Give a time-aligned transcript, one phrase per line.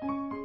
[0.00, 0.37] 皆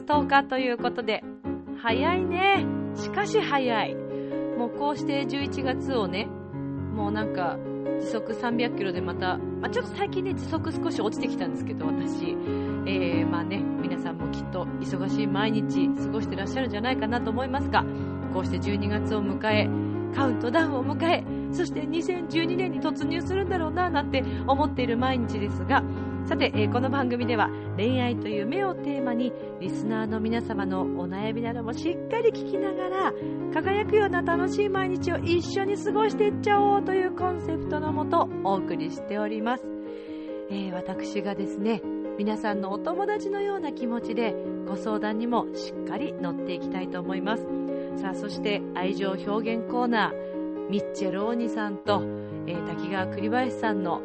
[0.00, 1.22] 10日ということで、
[1.82, 2.64] 早いね。
[2.94, 3.94] しかし早い。
[4.56, 6.28] もうこうして11月をね、
[6.94, 7.58] もうなんか、
[8.00, 12.36] 時速300キロでまた、まあ、ちょっと最近ね、時速少し落ちてきたんですけど、私。
[12.86, 17.84] えーまあね、皆さんもきっと忙しい毎日過ごしてらっしゃるんじゃないかなと思いますが、
[18.32, 19.68] こうして12月を迎え、
[20.14, 25.82] カウントダウンを迎え、そして2012年に突入するんだろうななんて思っている毎日ですが、
[26.26, 33.12] さて、えーこの番組では恋愛という目をテーマにリスナーの皆様のお悩みなどもしっかり聞きながら
[33.52, 39.64] 輝くような楽しい毎日を一緒に過ごしていっちゃおうというコンセプトのもとお送りしております、
[40.50, 41.82] えー私がですね
[42.16, 44.34] 皆さんのお友達のような気持ちで
[44.68, 47.46] ご相談にもしっかり乗っていきたいと思います。
[47.96, 52.02] さあそして愛情表現コーナーミッチェル大ニさんと、
[52.46, 54.00] えー滝川栗林さんの、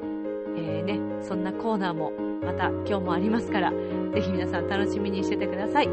[0.57, 2.11] えーね、そんなコーナーも
[2.43, 5.87] また今日もありますからぜひ皆さん楽しみにしててください、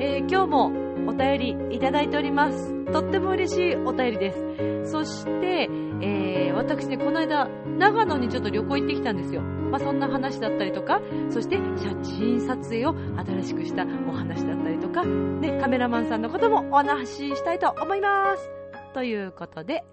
[0.00, 2.84] えー今日もお便りいただいております。
[2.92, 4.90] とっても嬉しいお便りです。
[4.90, 5.68] そして、
[6.02, 9.40] えー私ねこの間長野にちょっと旅行行ってきたんですよ。
[9.40, 18.50] まあ、そんな話だったりとかそして写真撮影を新しくしたお話だったりとか、ね、カメラマンさんのこともお話ししたいと思います。
[18.92, 19.84] ということで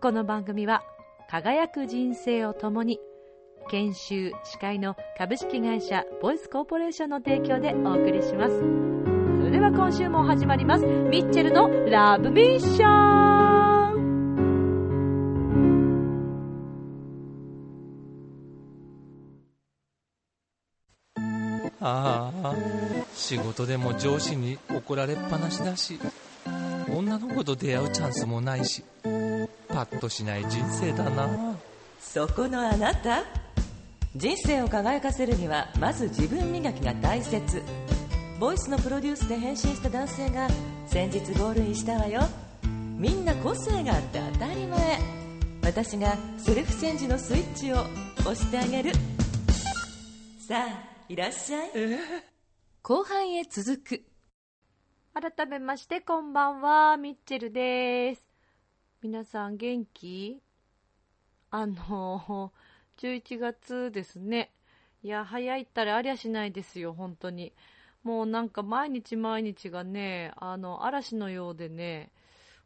[0.00, 0.82] この番組は
[1.30, 3.00] 輝く人生を共に
[3.70, 8.58] 研修司会の株式会社ボイスコーポレーションの提供でお送りします。
[8.58, 10.84] それでは今週も始まります。
[10.84, 13.72] ミッチェルのラブミッション。
[21.84, 22.54] ああ
[23.12, 25.98] 仕事でも上司に怒られっぱなしだし
[26.88, 28.84] 女の子と出会うチャンスもないし
[29.68, 31.56] パッとしない人生だな。
[32.00, 33.24] そこのあなた
[34.14, 37.62] 人生を輝かせるにはまず自分磨きが大切。
[38.38, 40.48] ボイスのプロデュースで変身した男性が
[40.86, 42.20] 先日ゴールインしたわよ。
[42.98, 44.98] みんな個性があって当たり前。
[45.62, 47.76] 私がセルフチェンジのスイッチを
[48.20, 48.92] 押してあげる。
[50.46, 51.70] さあいらっしゃい。
[52.82, 54.04] 後半へ続く。
[55.14, 58.22] 改めましてこんばんはミッチェルです。
[59.00, 60.42] 皆さん元気？
[61.50, 62.52] あの
[62.98, 64.52] 11月ですね。
[65.02, 67.52] いや早いったらありゃしないですよ本当に。
[68.02, 72.10] もうなんか毎日毎日がねあの嵐のようでね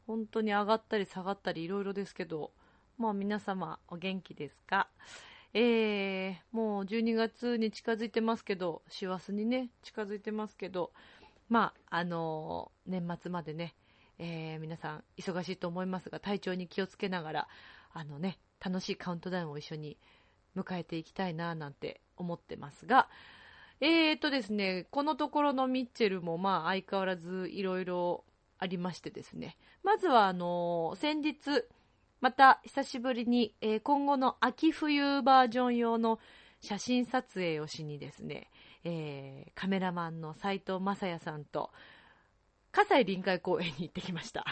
[0.07, 2.53] 本当に上がったり下がったりいろいろですけど
[2.99, 4.89] まあ皆様お元気ですか？
[5.55, 10.93] えー、もう12月に近づいてますけど師走にね近づいてますけど
[11.49, 13.75] まああのー年末までね、
[14.19, 17.49] えー皆さん忙しいと思いますが体調に気をつけながら
[17.93, 19.97] あのね楽しいカウントダウンを一緒に
[20.57, 23.09] 迎えていきたいななんて思ってますが
[23.81, 28.25] えーとですねこのところのミッチェルもまあ相変わらずいろいろ
[28.59, 29.57] ありましてですね。
[29.83, 31.65] まずはあの先日
[32.21, 36.19] また久しぶりに、えー今後の秋冬バージョン用の
[36.61, 38.51] 写真撮影をしにですね、
[38.85, 41.71] えーカメラマンの斉藤正也さんと
[42.73, 44.45] 葛西臨海公園に行ってきました。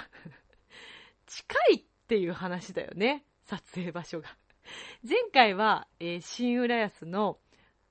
[1.26, 4.36] 近いっていう話だよね撮影場所が。
[5.08, 7.38] 前回は、えー新浦安の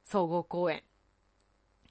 [0.03, 0.84] 総合公園。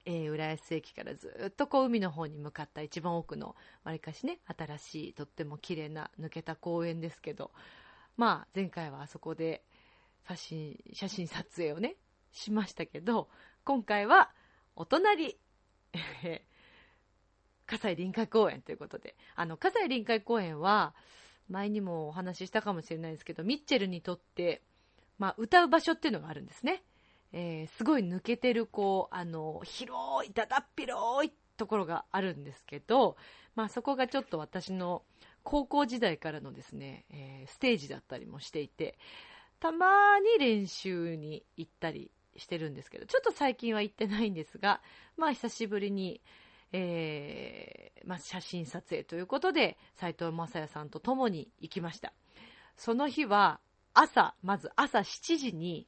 [0.04, 3.54] えー浦安駅からずっとこう海の方に向かった一番奥の
[3.84, 7.52] わりかしね新しいとっても綺麗な抜けた公園ですけど
[8.16, 9.64] まあ前回はあそこで
[10.26, 11.94] 写真写真撮影をね
[12.32, 13.28] しましたけど
[13.62, 14.32] 今回は
[14.74, 15.38] お隣
[17.66, 20.96] 葛西臨海公園ということであの葛西臨海公園は
[21.48, 24.62] 前にもお話ししたかもしれないですけどミッチェルにとって、
[25.22, 26.82] まあ、歌う場所っていうのがあるんですね。
[27.32, 33.16] えーすごい抜けてるこうあの広いだだっ広いところがあるんですけど、
[33.54, 35.04] まあ、そこがちょっと私の
[35.44, 38.98] 高校時代からのですね、えーステージだったりもしていて
[39.60, 44.80] たまに練習に行ったりしてるんですけどちょっと最近は行ってないんですが、
[45.16, 46.20] まあ、久しぶりに、
[46.72, 52.12] えーまあ、写真撮影ということで斉藤正也さんと共に行きました。
[52.76, 53.60] その日は
[53.94, 55.86] 朝まず朝7時に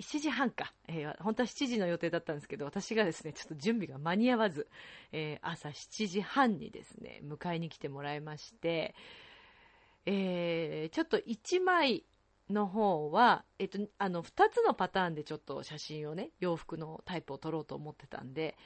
[0.00, 4.68] 7時半か、えー、本当は7時の予定だったんですけど、私がですね、ちょっと準備が間に合わず、
[5.12, 8.94] えー、朝7時半にですね、迎えに来てもらいまして、
[10.04, 12.04] えー、ちょっと1枚
[12.50, 18.56] の方は、えっと、あの、2つのパターンでちょっと写真をね、洋服のタイプを撮ろうと思ってたんで、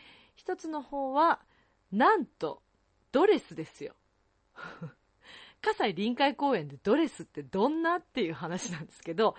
[0.44, 1.40] 1つの方は、
[1.92, 2.62] なんと、
[3.12, 3.94] ドレスですよ。
[5.62, 9.34] 葛西臨海公園でドレスってどんなっていう話なんですけど、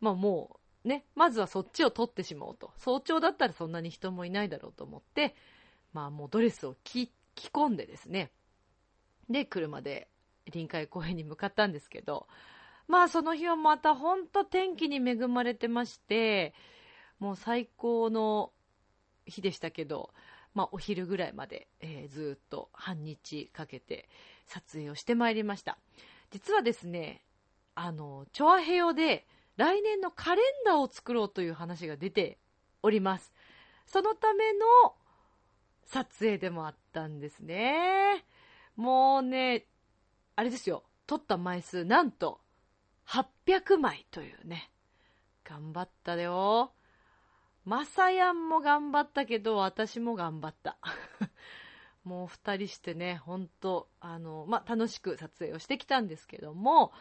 [0.00, 2.72] まあもうね、まずはそっちを取ってしまおうと。
[2.76, 5.34] 早朝だったらそんなに人もいないだろうと思って、
[5.92, 8.30] まあもうドレスを着着込んでですね、
[9.30, 10.08] で、車で
[10.52, 12.26] 臨海公園に向かったんですけど、
[12.86, 16.52] まあその日はまた本当天気に恵まれてまして、
[17.18, 18.52] もう最高の
[19.24, 20.12] 日でしたけど、
[20.54, 24.08] まあお昼ぐらいまで、えー、ずっと半日かけて
[24.46, 25.78] 撮影をしてまいりました。
[26.30, 27.22] 実はですね、
[27.74, 32.38] あの、チョアヘヨで来年のカレンダーを作ろうという話が出て
[32.82, 33.32] おります。
[33.86, 34.94] そのための
[35.84, 38.24] 撮影でもあったんですね。
[38.76, 39.66] もうね、
[40.36, 42.40] あれですよ、撮った枚数、なんと、
[43.06, 44.70] 800枚というね。
[45.44, 46.72] 頑張ったよ。
[47.64, 50.76] まさやんも頑張ったけど、私も頑張った。
[52.04, 56.92] もう二人してね、本当あの、まあ、楽しく撮影をしてきたんですけども、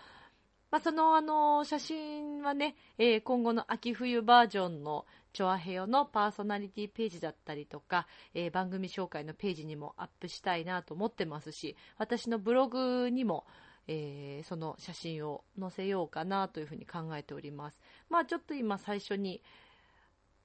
[0.71, 13.45] まあ、そのあの、写真はね、えー、今後の秋冬バージョンのチョアヘヨのパーソナリティページだったりとか、えー、番組紹介のページにもアップしたいなと思ってますし、私のブログにも、
[13.88, 17.80] えー、その写真を載せようかなというふうに考えております。
[18.09, 19.44] まあちょっと今最初に、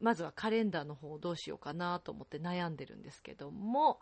[0.00, 4.00] まずはカレンダーの方をどうしようかなと思って悩んでるんですけども、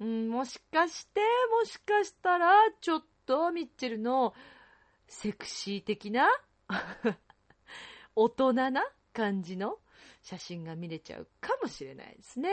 [0.00, 1.20] うん、もしかして、
[1.60, 4.34] もしかしたら、ちょっとミッチェルの
[5.06, 6.28] セクシー的な
[8.16, 9.78] 大人な感じの
[10.22, 12.50] 写真が見れちゃうかもしれないですね。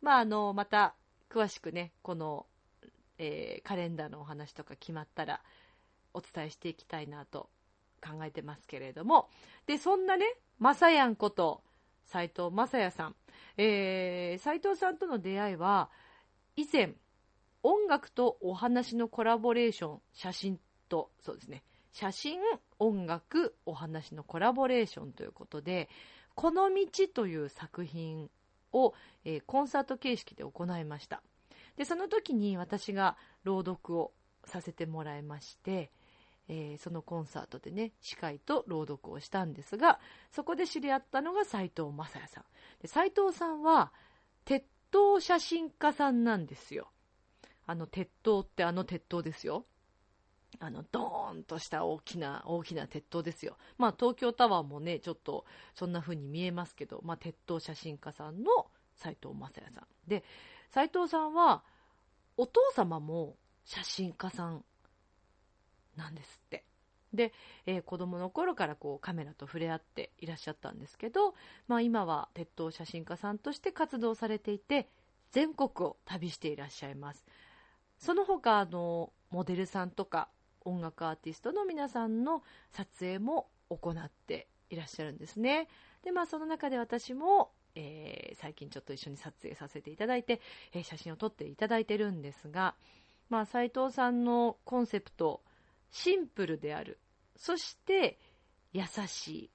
[0.00, 0.94] まあ、あの、また、
[1.30, 2.46] 詳しくね、この、
[3.18, 5.42] えー、カレンダーのお話とか決まったら、
[6.14, 7.48] お伝えしていきたいなと
[8.02, 9.30] 考えてますけれども、
[9.66, 10.26] で、そんなね、
[10.58, 11.62] まさやんこと、
[12.04, 13.16] 斎藤雅也さん。
[13.56, 15.90] えー、斎藤さんとの出会いは、
[16.56, 16.94] 以前、
[17.62, 21.62] 音楽とお話のコラボレーション、写真と、そうですね、
[21.92, 22.40] 写真、
[22.78, 25.88] 音楽、お話のコラボレーションということで、
[26.34, 28.30] この道という作品
[28.72, 28.94] を、
[29.24, 31.22] えー、コンサート形式で行いました。
[31.76, 34.12] で、その時に私が朗読を
[34.44, 35.90] させてもらいまして、
[36.54, 39.98] えー、そのコンサートでね、司会と朗読をしたんですが、
[40.30, 42.44] そこで知り合ったのが斉藤正也さん。
[42.82, 43.90] で斉藤さんは、
[44.44, 46.90] 鉄塔写真家さんなんですよ。
[47.64, 49.64] あの鉄塔ってあの鉄塔ですよ。
[50.60, 53.56] あの、ドーンとした大きな、大きな鉄塔ですよ。
[53.78, 59.86] まあ、東京タワーもね、ちょっと、そんな風に見えますけど、まあ、鉄塔写真家さんの斉藤正也さん。
[60.06, 60.22] で、
[60.68, 61.64] 斉藤さんは、
[62.36, 64.64] お父様も写真家さん
[65.96, 66.64] なんですって。
[67.12, 67.32] で、
[67.66, 71.34] えー、子供の頃からこうカメラと触れ合っていらっしゃったんですけど、
[71.68, 74.88] まあ、今は鉄塔写真家さんとして活動されていて
[75.30, 77.26] 全国を旅していらっしゃいます
[77.98, 80.28] その他あのモデルさんとか
[80.64, 85.68] 音楽アーティストの皆さんの撮影も行っていらっしゃるんですね
[86.04, 90.40] でまあその中で私も、えー、最近ちょっと一緒に撮影させていただいて、
[90.72, 92.74] えー、写真を撮っていただいてるんですが、
[93.28, 95.42] まあ、斉藤さんのコンセプト
[95.92, 96.98] シンプルである
[97.36, 98.18] そして
[98.72, 99.50] 優しい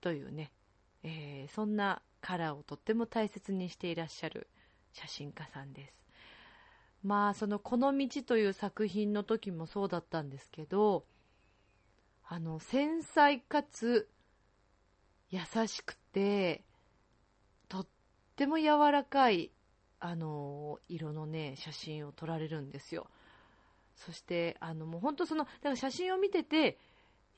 [0.00, 0.52] というね、
[1.02, 4.48] えー、そんなカラーをとっても大切にしていらっしゃる
[4.92, 5.94] 写真家さんです。
[7.02, 11.06] まあその「この道」という作品の時もそうだったんですけど
[12.24, 14.10] あの繊細かつ
[15.30, 16.64] 優しくて
[17.68, 17.86] とっ
[18.34, 19.52] ても柔らかい
[20.00, 23.08] あの色のね写真を撮られるんですよ。
[23.96, 26.78] そしてあのもう本当そのだから写真を見てて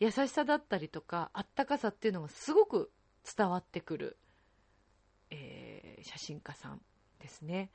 [0.00, 2.90] 優しさだったりとかあったかさっていうのがすごく
[3.36, 4.16] 伝わってくる、
[5.30, 6.80] えー、写真家さん
[7.20, 7.70] ですね。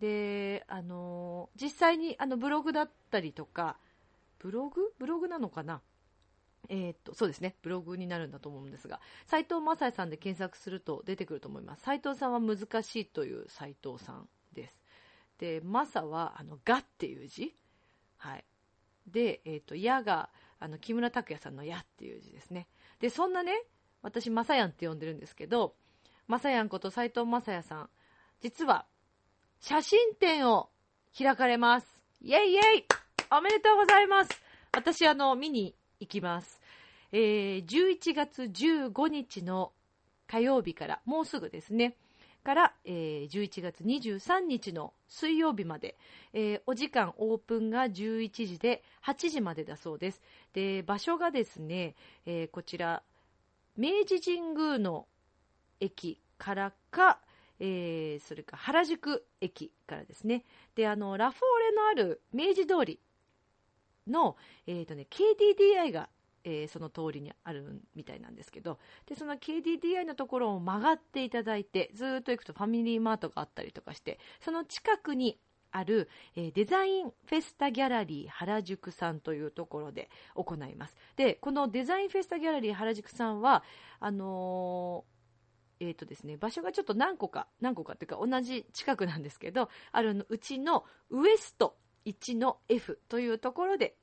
[0.00, 3.78] であの実際にあのブログだったりとか
[4.38, 4.92] ブログ？
[4.98, 5.80] ブログなのかな？
[6.68, 7.54] えー、っとそうですね。
[7.62, 11.82] ブログになるんだと思うんですが斉藤雅也さんで検索すると出てくると思います。
[11.82, 14.78] 斉藤さんは難しいという斉藤さんです。
[15.38, 17.54] でマサはあのがっていう字。
[18.16, 18.44] はい。
[19.06, 22.66] で、えっ、ー、と、矢が、あの、木村拓哉さんの矢っていう字ですね。
[23.00, 23.52] で、そんなね、
[24.02, 25.74] 私、まさやんって呼んでるんですけど、
[26.26, 27.90] まさやんこと斎藤まさやさん、
[28.40, 28.86] 実は、
[29.60, 30.68] 写真展を
[31.16, 31.86] 開かれます。
[32.20, 32.84] イェイイェイ
[33.30, 34.30] おめでとうございます
[34.72, 36.60] 私、あの、見に行きます。
[37.12, 39.72] えー11月15日の
[40.26, 41.96] 火曜日から、もうすぐですね、
[42.46, 45.96] から、えー11月23日の水曜日まで、
[46.32, 50.22] えーお時間オープンが11時で8時までだそうです。
[50.52, 53.02] で、場所がですね、えーこちら、
[53.76, 55.08] 明治神宮の
[55.80, 57.18] 駅からか、
[57.58, 60.44] えーそれか原宿駅からですね。
[60.76, 63.00] で、あの、ラフォーレのある明治通り
[64.06, 64.36] の、
[64.68, 66.08] えっ、とね、KDDI が、
[66.46, 75.38] えーその通りにあるみたいなんですけど、で、その KDDI のところを曲がっていただいて、ずっと行くとファミリーマートがあったりとかして、その近くに
[75.72, 80.96] ある、えーデザインフェスタギャラリー原宿さんというところで行います。
[81.16, 83.64] で、このデザインフェスタギャラリー原宿さんは、
[83.98, 85.16] あのー
[85.78, 91.76] えーとですね、場所がちょっと何個か、何個かっていうか同じ近くなんですけど、あるうちのウエスト
[92.06, 93.96] 1の F というところで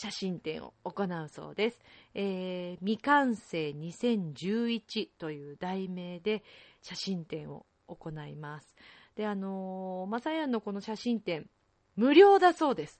[0.00, 1.78] 写真展を行うそうです。
[2.14, 6.42] えー未完成2011という題名で
[6.80, 8.74] 写真展を行います。
[9.14, 11.50] で、あのー、まさやんのこの写真展、
[11.96, 12.98] 無料だそうです。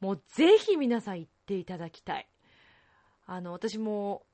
[0.00, 2.26] もうぜひ皆さん行っていただきたい。
[3.26, 4.24] あの、私も、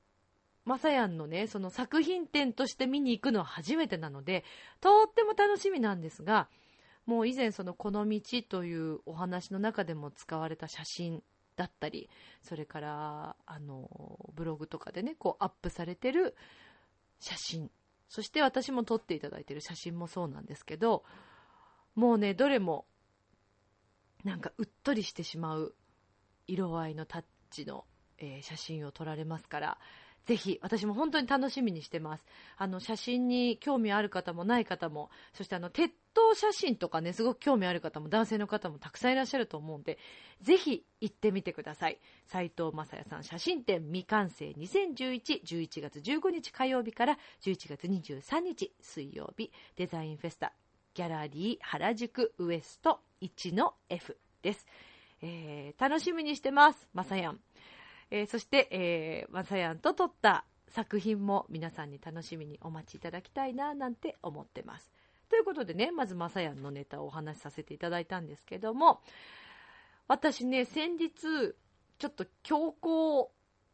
[0.65, 4.43] まさやんのね、その作品展として見に行くのは初めてなので、
[4.81, 6.49] とっても楽しみなんですが、
[7.05, 11.21] もう以前そのこの道というお話の中でも使われた写真
[11.57, 12.09] だったり、
[12.41, 16.37] それから、あの、ブログとかでね、こうアップされてる
[17.19, 17.69] 写真、
[18.07, 21.03] そして私も撮っていただいてる写真もそうなんですけど、
[21.95, 22.85] もうね、どれも、
[24.23, 25.75] なんかうっとりしてしまう
[26.47, 27.85] 色合いのタッチの、
[28.19, 29.77] えー写真を撮られますから、
[30.27, 32.25] ぜひ、私も本当に楽しみにしてます。
[32.57, 39.97] あの、写真に興味ある方もない方も、そしてあの、鉄塔写真とかね、すごく興味ある方も、男性の方もたくさんいらっしゃると思うんで、
[40.41, 41.97] ぜひ行ってみてください。
[42.25, 50.51] 斉藤正也さん写真展未完成2011、11月15日火曜日から11月23日水曜日、デザインフェスタ、
[50.93, 54.67] ギャラリー原宿ウエスト1の F です。
[55.21, 57.39] えー楽しみにしてます、まさやん。
[58.09, 64.91] えーそして、えー、まさやんと撮った作品も皆さんに楽しみにお待ちいただきたいな、なんて思ってます。
[65.29, 69.01] ということでね、まずまさやんのネタをお話しさせていただいたんですけども、
[70.07, 71.55] 私ね、先日、
[71.99, 73.31] ちょっと強行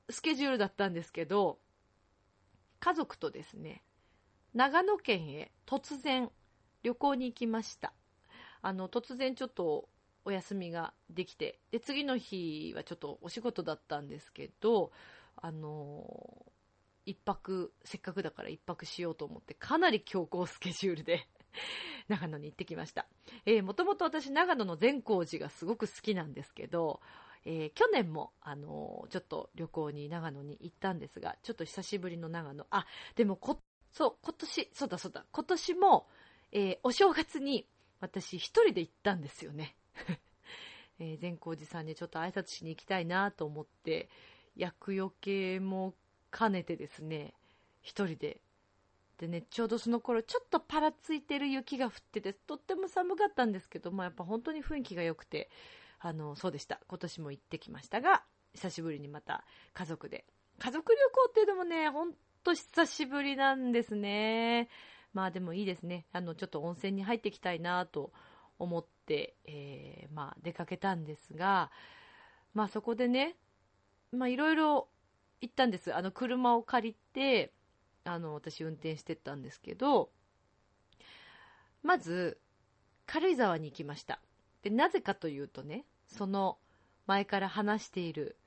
[0.09, 1.59] スケジュールだったんですけど、
[2.79, 3.83] 家族とですね、
[4.53, 6.29] 長野県へ突然
[6.83, 7.93] 旅行に行きました。
[8.61, 9.89] あの、突然ちょっと
[10.25, 14.92] お休みができて、で、次の日はちょっとお仕事だったんですけど、
[15.36, 16.46] あの
[17.06, 21.27] 一泊、せっかくだから一泊しようと思って、かなり強行スケジュールで
[22.08, 23.08] 長野に行ってきました。
[23.46, 27.01] えーもともと私、長野の善光寺がすごく好きなんですけど、
[27.46, 32.65] えー去年も、あのーちょっと旅行に長野に行ったんですが、ちょっと久しぶりの長野。
[32.70, 33.60] あ、でもこ、
[33.92, 36.08] そう、今年、そうだそうだ、今年も、
[36.51, 37.68] えーお正月に
[38.00, 39.75] 私一人で行ったんですよね。
[41.00, 44.09] えー善光寺さんにちょっと挨拶しに行きたいなと思って、
[44.55, 45.95] 厄除けも
[46.31, 47.33] 兼ねてですね、
[47.81, 48.41] 一人で。
[49.17, 55.50] でね、ちょうどその頃、ちょっとパラついてる雪が降ってて、とっても寒かったんですけど、まあ、やっぱ本当に雰囲気が良くて、
[56.00, 56.81] あの、そうでした。
[56.88, 58.23] 今年も行ってきましたが、
[58.53, 60.25] 久しぶりにまた家族で。
[60.59, 64.69] 家族旅行っていうのもね、ほんと久しぶりなんですね。
[65.13, 66.05] まあでもいいですね。
[66.12, 68.12] あの、ちょっと温泉に入ってきたいなと
[68.60, 71.72] 思って、えーまあ出かけたんですが、
[72.53, 73.36] まあそこでね、
[74.12, 74.88] まあいろいろ
[75.41, 75.93] 行ったんです。
[75.93, 77.51] あの、車を借りて、
[78.05, 80.10] あの、私運転してったんですけど、
[81.81, 82.39] まず、
[83.05, 84.19] 軽井沢に行きました。
[84.62, 86.57] で、なぜかというとね、その
[87.05, 88.38] 前から話している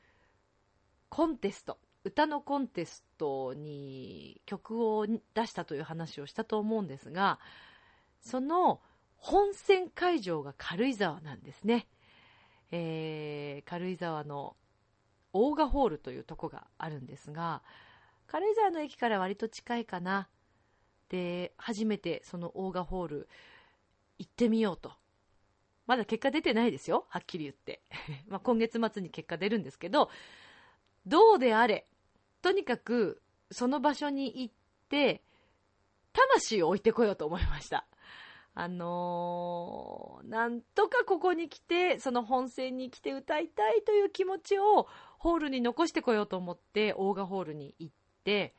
[1.10, 7.38] コンテスト、歌のコンテストに曲を出したという話をしたと思うんですが、
[8.20, 8.80] その
[9.16, 11.86] 本選会場が軽井沢なんですね。
[12.70, 14.56] えー軽井沢の
[15.32, 17.62] 大賀ホールというとこがあるんですが、
[18.26, 20.28] 軽井沢の駅から割と近いかな。
[21.08, 23.28] で、初めてその大賀ホール
[24.18, 24.92] 行ってみようと。
[25.86, 27.06] まだ結果出てないですよ。
[27.08, 27.82] はっきり言って。
[28.28, 30.10] まあ今月末に結果出るんですけど、
[31.06, 31.86] どうであれ、
[32.42, 34.54] とにかくその場所に行っ
[34.88, 35.22] て、
[36.12, 37.86] 魂を置いてこようと思いました。
[38.58, 47.94] あのーなんとかここに来て、その本戦に来て歌いたいという気持ちをホールに残してこようと思って、オーガホールに行っ
[48.24, 48.54] て、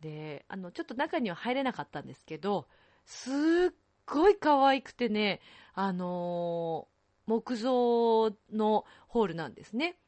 [0.00, 2.66] で、あの、ちょっと中には入れなかったんですけど、
[3.04, 3.74] すっ
[4.06, 5.40] ごい可愛くてね、
[5.72, 6.96] あのー
[7.28, 9.98] 木造のホールなんですね。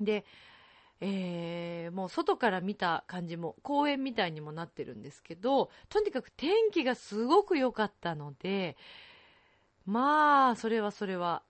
[0.00, 0.24] で、
[1.04, 8.76] えー、もう外から見た感じも公園みたいにもなってるんですけど、とにかく天気がすごく良かったので、
[9.84, 11.42] まあ、それはそれは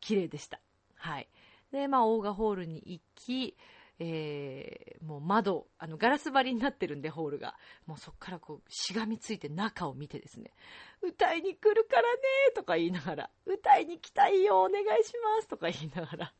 [0.00, 0.60] 綺麗でした。
[0.94, 1.28] はい。
[1.72, 3.56] で、まあ、オーガホールに行き、
[3.98, 7.56] えー、もう窓、あの、ガラス張りになってるんで、ホールが。
[7.86, 10.52] もうそっからこう、しがみついて中を見てですね、
[11.00, 12.08] 歌いに来るからね
[12.54, 16.34] とか言いながら、歌いに来たいよ、お願いしますとか言いながら、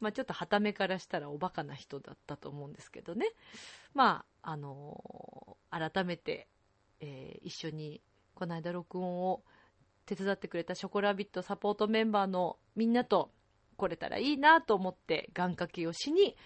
[0.00, 3.26] まあちょっとは目からしたらおバカな人だったと思うんですけどね。
[3.94, 6.48] まあ、あのー、改めて、
[7.00, 8.00] えー、一緒に
[8.34, 9.42] この間録音を
[10.06, 13.30] 手伝ってくれたショコラビットサポートメンバーのみんなと
[13.76, 16.36] 来れたらいいなと思って願掛けをしに、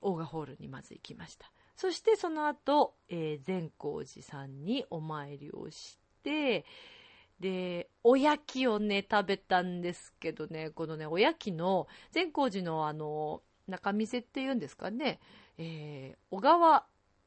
[0.00, 1.50] オーガホールにまず行きました。
[1.76, 6.64] そしてその後、えー、善光寺さんにお参りをして、
[7.40, 15.20] で、おやきをね、食べたんですけどね、このね、おやきの、善光寺のあの、中店っていうんですかね、
[15.58, 16.86] えー、小川、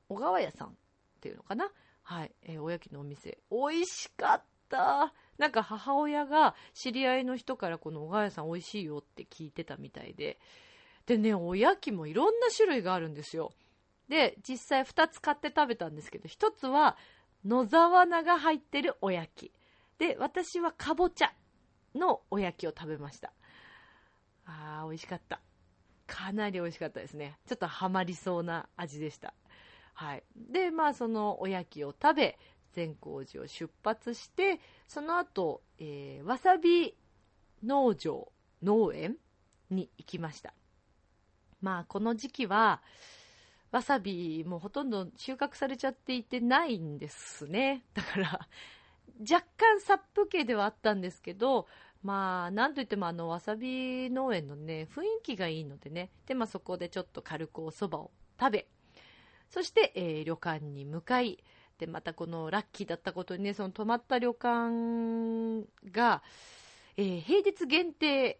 [0.09, 0.71] 小川屋さんっ
[1.19, 1.71] ていうのかな
[2.03, 3.37] はい、えー、おやきのお店。
[3.51, 5.13] 美味しかった。
[5.37, 10.39] なんか母親が知り合いの人からこの小川屋さん美味しいよって聞いてたみたいで。
[11.05, 13.51] でね、おやきもいろんな種類があるんですよ。
[14.09, 16.97] で、実際2つ買って食べたんですけど、1つは
[17.45, 19.51] 野沢菜が入ってるおやき。
[19.97, 21.33] で、私はかぼちゃ
[21.95, 23.33] のおやきを食べました。
[24.45, 25.41] あー、美味しかった。
[26.05, 27.37] かなり美味しかったですね。
[27.47, 29.33] ちょっとハマりそうな味でした。
[29.93, 30.23] はい。
[30.35, 32.39] で、まあ、そのおやきを食べ、
[32.73, 36.95] 善光寺を出発して、その後、えー、わさび
[37.63, 39.17] 農場、農園
[39.69, 40.53] に行きました。
[41.61, 42.81] まあ、この時期は、
[43.71, 47.83] わさびもほとんど収穫されちゃっていてないんですね。
[47.93, 48.47] だから、
[49.19, 51.67] 若干殺風景ではあったんですけど、
[52.03, 58.67] まあ、なんといってもあの、わさび農園のね、雰囲気がいいのでね、で、まあそこでちょっと軽くお蕎麦を食べ、
[59.49, 61.43] そして、えー、旅館に向かい、
[61.79, 66.21] で、またこのラッキーだったことにね、その泊まった旅館が、
[66.97, 68.39] えー、平日限定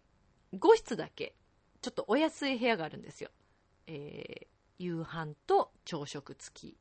[0.54, 1.34] 5室だけ、
[1.80, 3.30] ちょっとお安い部屋があるんですよ。
[3.86, 4.46] えー、
[4.78, 6.76] 夕飯と朝食付き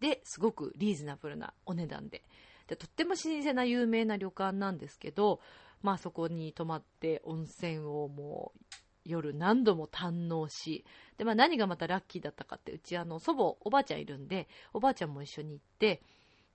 [0.00, 2.22] で、すごくリーズナブルなお値段で。
[2.70, 5.40] でとっても老舗な有名な旅館なんですけど、
[5.82, 10.84] まあそこに泊まって温泉をもう夜何度も堪能し、
[11.18, 16.00] で、まあ何がまたラッキーだったかって、うちあの祖母、おばあちゃんいるんで、おばあちゃんも一緒に行って、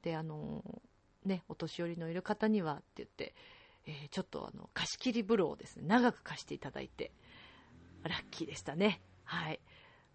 [0.04, 0.64] で、あの、
[1.26, 3.36] ね、お年寄りのいる方にはって言って、
[3.86, 7.12] えー、ちょっとあの、貸し切り風呂をですね、長く貸していただいて、
[8.04, 9.02] ラッキーでしたね。
[9.26, 9.60] はい。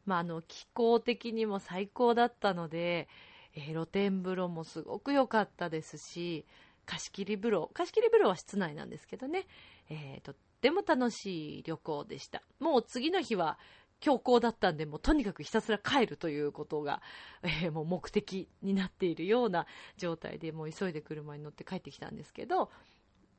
[0.07, 3.07] まあ、あの、気候的にも最高だったので、
[3.55, 6.47] えー、露天風呂もすごく良かったですし、
[6.87, 9.47] 貸し切り風呂、貸し切り風呂は室内なんですけどね、
[9.89, 12.43] えー、とっても楽しい旅行でした。
[12.59, 13.59] もう次の日は
[14.01, 17.03] 強行だったんで、もうとにかくひたすら帰るということが、
[17.43, 19.67] えー、もう目的になっているような
[19.99, 22.71] 状態で、もう急いで車に乗って帰ってきたんですけど、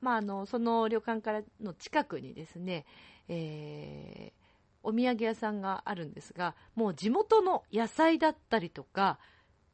[0.02, 2.86] まあ、あの、その旅館からの近くにですね、
[3.28, 4.42] えー、
[4.84, 9.20] お土産屋さんがあるんですが、もう地元の野菜だったりとか、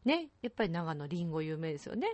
[0.08, 2.08] ね、やっぱり長野りんご有名ですよね。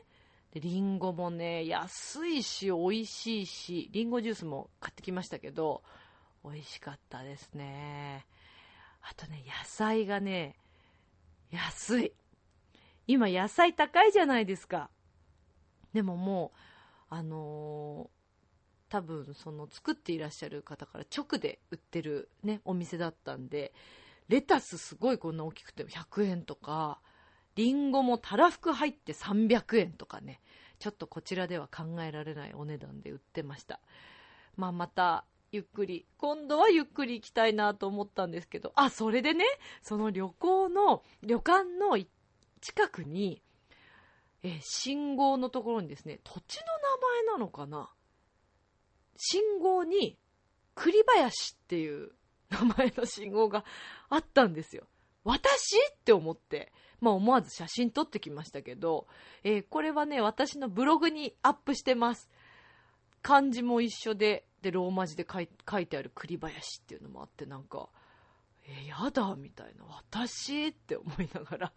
[0.51, 5.83] で、りんごもね、安いし、美味しいし、りんごジュースも買ってきましたけど、
[6.43, 8.25] 美味しかったですね。
[9.03, 10.55] あとね、野菜がね、
[11.51, 12.13] 安い。
[13.05, 14.89] 今野菜高いじゃないですか。
[15.93, 16.57] でももう、
[17.09, 23.71] あのー、多分その作っていらっしゃる方から直で売ってるね、お店だったんで、
[24.29, 26.99] レタスすごいこんな大きくて100円とか、
[27.55, 30.41] りんごもたらふく入って300円とかね、
[30.79, 33.79] ちょっとこちらでは考えられないお値段で売ってました。
[34.55, 39.45] まあ、また、ゆっくり、今度はゆっくり行きたいなと思ったんですけど、あ、それでね、
[39.83, 41.97] その旅行の、旅館の
[42.59, 43.41] 近くに、
[44.41, 46.63] え信号のところにですね、土地の
[47.25, 47.89] 名前なのかな
[49.15, 50.17] 信号に、
[50.75, 52.11] 栗林っていう
[52.49, 53.63] 名前の信号が
[54.09, 54.87] あったんですよ。
[55.23, 55.77] 私？
[55.77, 59.07] って思って、まあ、思わず写真撮ってきましたけど、
[59.43, 62.29] えー、これはね、私のブログにアップしてます。
[63.21, 65.39] 漢字も一緒で、で、ローマ字で書
[65.79, 67.89] いてある栗林っていうのもあって、なんか、
[68.65, 70.67] えー、やだ、みたいな、私？
[70.67, 71.73] って思いながら、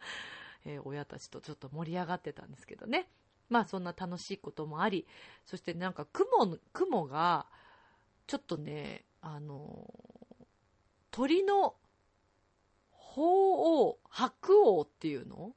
[0.65, 3.09] えー、親たちとちょっと盛り上がってたんですけどね。
[3.49, 5.07] まあ、そんな楽しいこともあり、
[5.45, 7.47] そしてなんか雲、雲が、
[8.27, 9.89] ちょっとね、あの
[11.13, 11.77] 鳥の
[13.17, 15.55] 鳳凰、白王っていうの？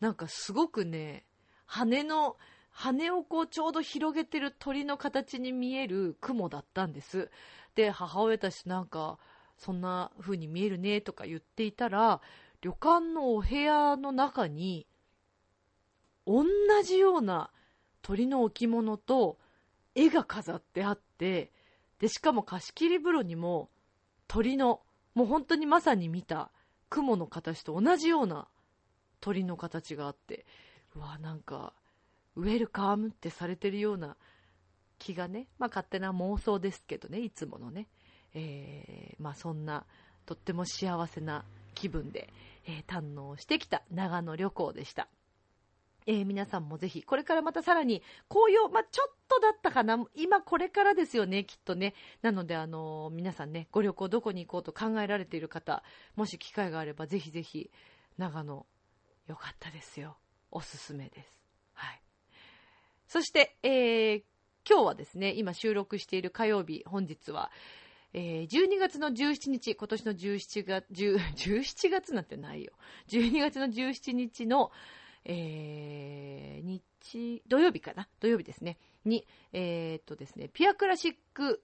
[0.00, 1.24] なんかすごくね、
[1.64, 2.36] 羽の、
[2.70, 7.30] 羽をこうちょうど広げてる鳥の形に見える雲だったんです。
[7.74, 9.18] で、母親たちなんか、
[9.56, 12.20] そんな風に見えるねとか言っていたら、
[12.60, 14.86] 旅館のお部屋の中に、
[16.26, 16.44] 同
[16.84, 17.50] じような
[18.02, 19.38] 鳥の置物と
[19.94, 21.50] 絵が飾ってあって、
[21.98, 23.70] で、しかも貸し切り風呂にも
[24.26, 24.82] 鳥の、
[25.14, 26.50] もう本当にまさに見た
[26.94, 28.46] 雲の形と同じような
[29.20, 30.46] 鳥の形があって、
[30.94, 31.72] うわ、なんか、
[32.36, 34.16] ウェルカムってされてるような
[35.00, 37.88] 気がね、まあ勝手な妄想ですけどね、いつものね。
[38.32, 39.86] えー、まあそんな、
[40.24, 42.32] とっても幸せな気分で、
[42.66, 45.08] えー、堪能してきた長野旅行でした。
[46.06, 51.94] えー、皆さんもぜひ、これからまたさらに紅葉、まあ、ちょっとだったかな、今これからですよね、きっとね。
[52.22, 55.82] なので、あのー、皆さんね、ご旅行どこに行こうと考えられている方、
[56.16, 57.70] もし機会があればぜひぜひ、
[58.18, 58.66] 長野、
[59.26, 60.18] よかったですよ。
[60.50, 61.40] おすすめです。
[61.72, 62.00] はい。
[63.08, 64.22] そして、えー、
[64.68, 67.50] 今日はですね、今収録している火曜日、本日は、
[68.12, 72.72] えー、12月の17日、今年の17月、17月なんてないよ。
[73.08, 74.70] 12月の17日の、
[75.24, 78.08] えー、日、土曜日かな？
[78.20, 78.78] 土曜日ですね。
[79.04, 81.62] に、えー、っとですね、ピアクラシック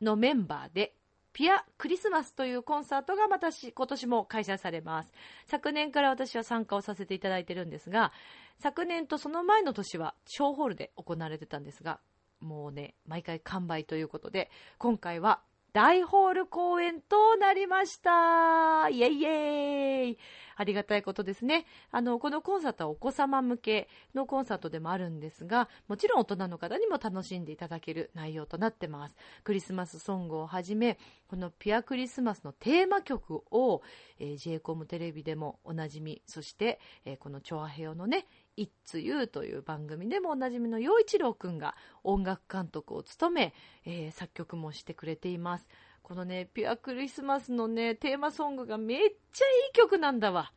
[0.00, 0.94] のメンバーで、
[1.32, 5.12] ピアクリスマスというコンサートがまたし今年も開催されます。
[5.46, 8.12] 昨年から私は参加をさせていただいてるんですが、
[8.58, 12.00] 昨年とその前の年は小ホールで行われてたんですが、
[12.40, 15.40] もうね、毎回完売ということで、今回は
[15.72, 20.18] 大ホール公演となりましたイェイイェイ
[20.60, 21.64] ありがたいことですね。
[21.90, 29.16] あの、このコンサートはお子様向けのコンサートでもあるんですが、もちろん大人の方にも楽しんでいただける内容となってます。
[29.42, 33.80] クリスマスソングをはじめ、このピアクリスマスのテーマ曲を、
[34.18, 45.68] えー、j コムテレビでもおなじみ、そして、えー、このチョアヘヨのね、It's You という番組でもおなじみの陽一郎くんが音楽監督を務め、えー、作曲もしてくれています。
[46.02, 50.52] このね、ピュアクリスマスのね、テーマソングがめっちゃいい曲なんだわ。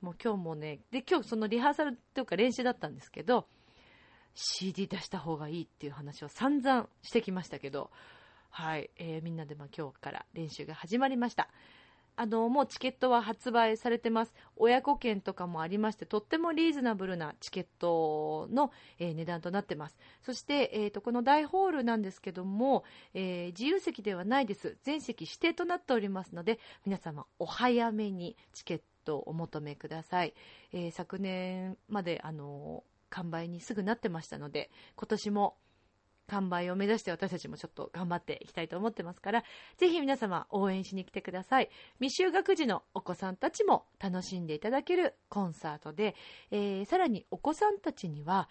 [0.00, 3.46] もう今日もね、で、今日そのリハーサルというか練習だったんですけど、
[4.34, 7.90] CD 出した方がいいっていう話を散々してきましたけど、
[8.50, 11.48] はい、えー、みんなでま今日から練習が始まりました。
[12.16, 14.34] あの、もうチケットは発売されてます。
[14.56, 19.98] 親子券とかもありまして、とってもリーズナブルなチケットの、えー、値段となってます。
[20.22, 24.78] そして、えっ、ー、と、この大ホールなんですけども、えー、自由席ではないです。
[24.82, 30.32] 全席指定となっておりますので、皆様お早めにチケットをお求めください。
[30.72, 35.56] え昨年まで、あの完売にすぐなってましたので、今年も
[36.28, 39.44] 完売を目指して私たちもちょっと頑張っていきたいと思ってますから、
[39.76, 41.70] ぜひ皆様応援しに来てください。
[42.00, 46.14] 未就学児のお子さんたちも楽しんでいただけるコンサートで、
[46.50, 48.48] えー、さらにお子さんたちには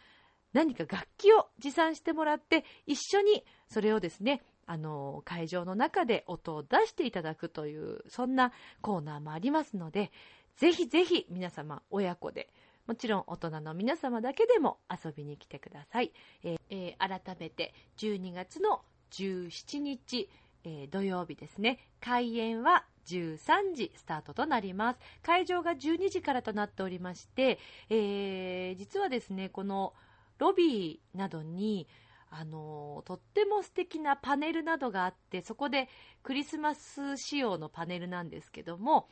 [0.53, 10.11] 何か楽器を持参してもらって、一緒にそれをですね、あの、会場の中で音を出していただくという、そんなコーナーもありますので、
[10.57, 12.49] ぜひぜひ皆様親子で
[12.87, 16.11] もちろん大人の皆様だけでも遊びに来てください。
[16.43, 20.29] えー、改めて12月の17日、
[20.63, 21.79] えー、土曜日ですね。
[21.99, 24.99] 開演は13時スタートとなります。
[25.23, 29.93] 会場が12時からとなっておりまして、えー、実はですね、この
[30.37, 31.87] ロビーなどに、
[32.31, 35.87] あのとっても素敵なパネルなどがあって、そこで
[36.21, 39.07] クリスマス仕様のパネルなんですけども、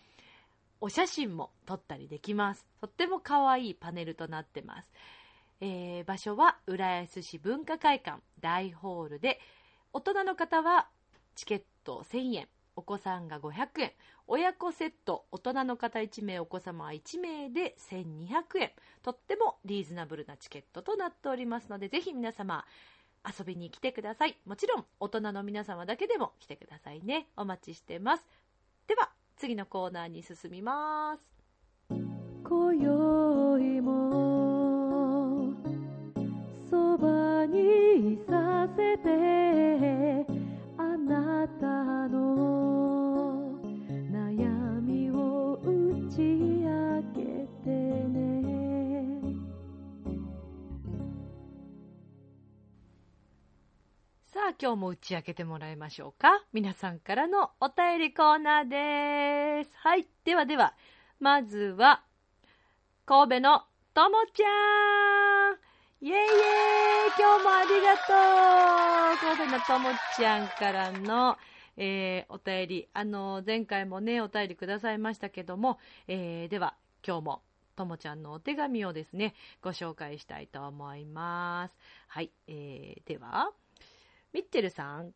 [0.85, 2.67] お写真も撮ったりできます。
[2.81, 4.91] とっても可愛いパネルとなってます。
[5.61, 9.39] えー、場所は浦安市文化会館大ホールで、
[9.93, 10.89] 大人の方は
[11.35, 13.93] チケット1000円、お子さんが500円、
[14.27, 18.71] 親子セット、大人の方1名、お子様は1名で1200円。
[19.03, 22.65] とってもリーズナブルなチケットとなっておりますので、ぜひ皆様、
[23.25, 24.37] 遊びに来てください。
[24.45, 27.29] もちろん、大人の皆様だけでも来てくださいね。
[27.37, 28.27] お待ちしてます。
[28.85, 31.33] では、次のコーナーに進みます。
[32.43, 35.53] 今宵も
[36.69, 40.25] そばにいさせて
[40.77, 42.42] あなたの
[54.45, 56.43] あ今日も打ち明けてもらいましょうか。
[56.51, 59.71] 皆さんからのお便りコーナーです。
[59.77, 60.73] はいではでは
[61.21, 62.03] まずは
[63.05, 65.55] 神戸のともちゃん。
[66.01, 66.27] イェイイェイ
[67.17, 69.37] 今日もありがとう。
[69.37, 71.37] 神戸のともちゃんからの、
[71.77, 75.79] えー、お便り、あの、前回もね、お便りくださいましたけども、
[76.09, 76.75] えー、では、
[77.07, 77.41] 今日も、
[77.77, 81.77] ともちゃんのお手紙をですね、ご紹介したいと思います。
[82.09, 83.53] はい、えー、では、
[84.33, 85.11] ミッチェルさん、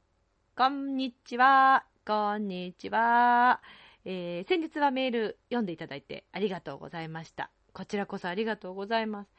[0.56, 1.86] こんにちは。
[2.06, 3.63] こんにちは。
[4.06, 7.49] えー、先日はメール読んでいただいてありがとうございました。
[7.73, 9.32] こちらこそありがとうございます。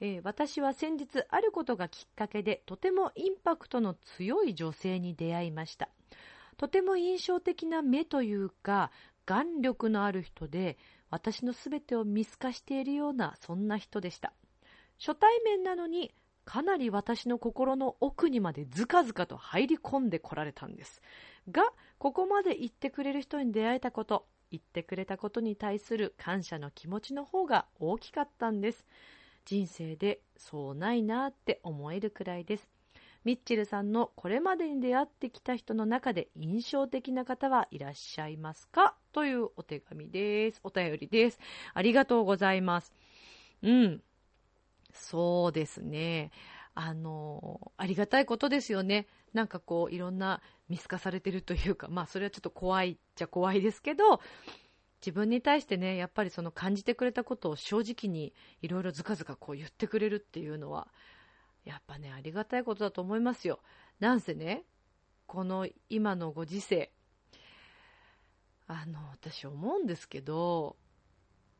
[0.00, 5.88] えー、私は先日あることがきっかけでとてもインパクトの強い女性に出会いました。
[6.56, 8.92] とても印象的な目というか
[9.26, 10.78] 眼力のある人で
[11.10, 14.32] 私の全てを見透かしているようなそんな人でした。
[15.00, 16.14] 初対面なのに
[16.44, 21.02] かなり私の心の奥にまでずかずかと入り込んでこられたんです。
[21.50, 28.84] が、ここまで言ってくれる人に出会えたこと、言ってくれたことに対する感謝の気持ちの方が大きかったんです。
[29.44, 32.68] 人生でそうないなって思えるくらいです。
[33.24, 38.94] ミッチェルさんのこれまでに出会ってきた人の中で印象的な方はいらっしゃいますか？
[39.12, 40.60] というお手紙です。
[40.62, 41.38] お便りです。
[41.72, 42.92] ありがとうございます。
[43.62, 44.02] うん。
[44.94, 46.30] そうですね。
[46.74, 49.06] あの、ありがたいことですよね。
[49.32, 54.20] なんかこう、いろんな見透かされてるというか、まあそれはちょっと怖いっちゃ怖いですけど、
[55.00, 60.88] 自分に対してね、やっぱりその感じてくれたことを正直にいろいろずかずかこう言ってくれるっていうのは、
[61.64, 63.60] やっぱね、ありがたいことだと思いますよ。
[64.00, 64.64] なんせね、
[65.26, 66.92] この今のご時世、
[68.66, 70.76] あの、私思うんですけど、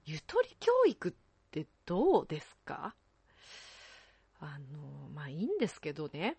[0.07, 1.13] ゆとり教育っ
[1.51, 2.95] てどうですか？
[4.45, 6.37] あの、まあいいんですけどね。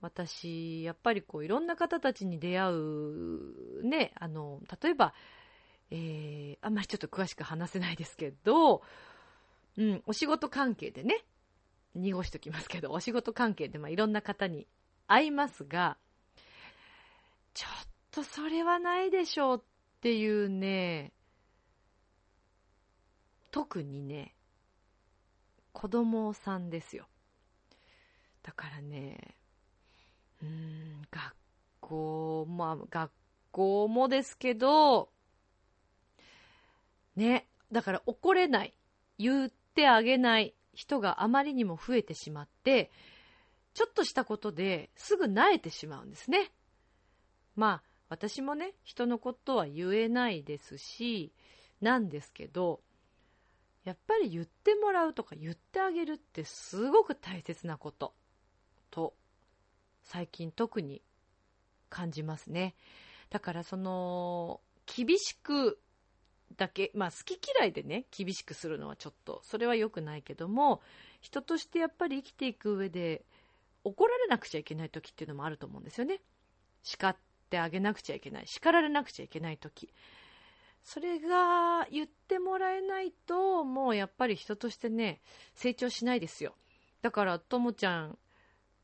[0.00, 5.14] 私、やっぱりこういろんな方たちに出会う、ね、あの、例えば、
[5.90, 8.82] えー、あんまりちょっと詳しく話せないですけど、
[9.78, 11.24] うん、お仕事関係でね、
[11.94, 14.66] 濁しときますけど、お仕事関係でまあいろんな方に
[15.06, 15.96] 会いますが、
[17.54, 21.12] ちょっとそれはないでしょうっていうね、
[23.50, 24.35] 特にね、
[25.76, 27.06] 子供さんですよ。
[28.42, 29.36] だからね、
[30.42, 31.36] うーん、学
[31.80, 33.12] 校、まあ、学
[33.50, 35.10] 校もですけど、
[37.14, 38.74] ね、だから怒れない、
[39.18, 42.90] 言ってあげない人があまりにも増えてしまって、
[43.74, 46.52] ちょっとしたことですぐ萎えてしまうんですね。
[47.54, 51.34] まあ、私もね、人のことは言えないですし、
[51.82, 52.80] なんですけど、
[53.86, 58.12] やっぱり言ってもらうとか言ってあげるってすごく大切なこと
[58.90, 59.14] と
[60.02, 61.00] 最近特に
[61.88, 62.74] 感じますね。
[63.30, 65.78] だからその、厳しく
[66.56, 70.80] だけ、まあ好き嫌いでね、厳しくするのはちょっと、それは良くないけども、
[71.20, 73.24] 人としてやっぱり生きていく上で、
[73.84, 76.20] 怒られなくちゃいけない時っていうのもあると思うんですよね。
[76.82, 77.16] 叱っ
[77.50, 78.46] てあげなくちゃいけない。
[78.46, 79.92] 叱られなくちゃいけない時。
[80.86, 85.20] それが言ってもらえないと、もうやっぱり人としてね、
[85.52, 86.54] 成長しないですよ。
[87.02, 88.18] だから、ともちゃん、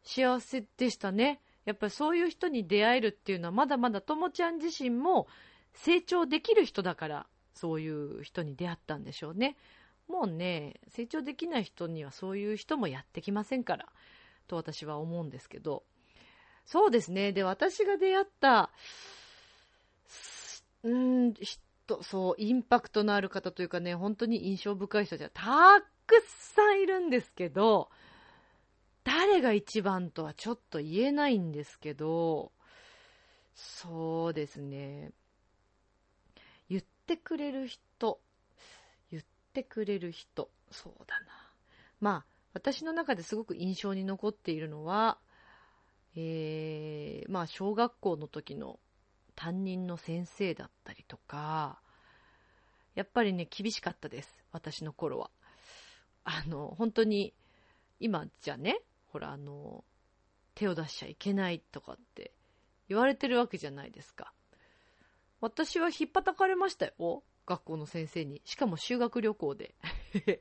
[0.03, 1.41] 幸せでしたね。
[1.65, 5.29] やっぱりそういう人に出会えるっていうのはまだまだともちゃん自身も
[5.75, 9.57] 成長できる人だからそういう人に出会ったんでしょうね。
[10.09, 13.87] もうね、成長できない人にはそういう人もやってきませんから、
[14.49, 15.85] と私は思うんですけど。
[16.65, 17.31] そうですね。
[17.31, 18.71] で、私が出会った、
[20.83, 21.35] うん、
[21.87, 27.90] 人、そう、インパクトのある方というかね、本当に印象深い人じゃたくさんいるんですけど、
[29.05, 32.53] 誰が一番とはちょっと言えないんですけど、
[33.55, 35.12] そうですね。
[36.68, 38.21] 言ってくれる人、
[39.11, 41.27] 言ってくれる人、そうだな。
[42.01, 45.18] まあ、私の中ですごく印象に残っているのは、
[46.14, 48.79] えー、まあ、小学校の時の
[49.35, 51.81] 担任の先生だったりとか、
[52.95, 54.45] やっぱりね、厳しかったです。
[54.53, 55.31] 私の頃は。
[56.25, 57.33] あの、本当に、
[58.01, 59.85] 今じゃね、ほら、あの、
[60.55, 62.33] 手を出しちゃいけないとかって
[62.88, 64.33] 言われてるわけじゃないですか。
[65.40, 67.23] 私は引っ叩かれましたよ。
[67.47, 68.42] 学校の先生に。
[68.45, 69.75] しかも修学旅行で。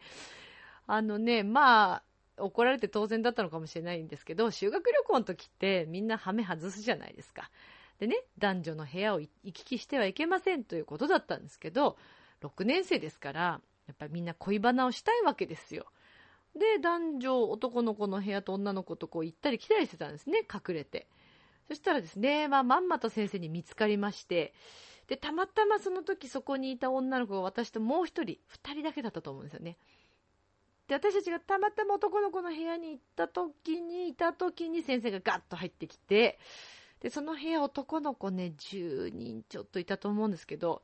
[0.85, 2.03] あのね、まあ、
[2.37, 7.49] 怒られて当然だったのかもしれないんですけど、修学旅行の時ってみんなハメ外すじゃないですか。
[8.01, 11.99] でね、男女の部屋を行き来してはいけませんということだったんですけど、
[12.41, 15.85] 6年生ですから、やっぱりみんな恋バナをしたいわけですよ。
[16.55, 21.05] で、男女、男の子の部屋と女の子とこう行ったり来たりしてたんですね、隠れて。
[21.67, 24.55] そしたらですね、まあ、まんまと先生に見つかりまして、
[25.05, 29.77] で、たまたまその時そこにいた女の子が私ともう一人、二人だけだったと思うんですよね。
[30.87, 36.39] で、私たちがたまたま男の子の部屋に行った時に、いた時に先生がガッと入ってきて、
[37.01, 40.83] で、その部屋男の子ね、10人ちょっといたと思うんですけど、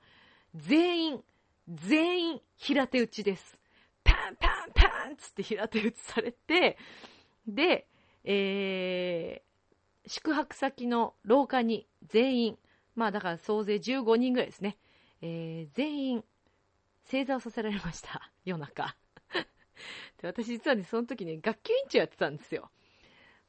[0.55, 1.23] 全員、
[1.69, 3.57] 全員平手打ちです。
[4.03, 6.77] パンパンパンつって平手打ちされて、
[7.47, 7.87] で、
[8.23, 12.57] えー、宿泊先の廊下に全員、
[12.95, 14.77] まあだから総勢15人ぐらいですね。
[15.21, 16.23] えー、全員、
[17.05, 18.31] 正座をさせられました。
[18.43, 18.95] 夜中。
[20.19, 22.71] で私実はね、その時ね、学級委員長やってたんですよ。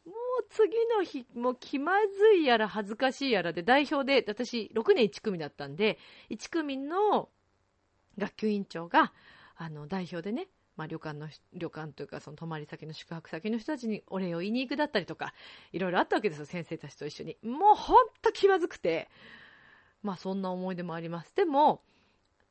[0.09, 5.99] もう次の日、もう気まずいやら恥ずかしいやらで代表で、私6年1組だったんで、
[6.31, 7.29] 1組の
[8.17, 9.13] 学級委員長が、
[9.57, 15.35] あの、代表でね、まあ、旅館の、旅館というか、その泊まり先の宿泊先の人たちにお礼を言いに行くだったりとか、
[15.73, 17.37] いろいろあったわけですよ、先生たちと一緒に。
[17.43, 19.09] もうほんと気まずくて、
[20.03, 21.35] まあそんな思い出もあります。
[21.35, 21.83] でも、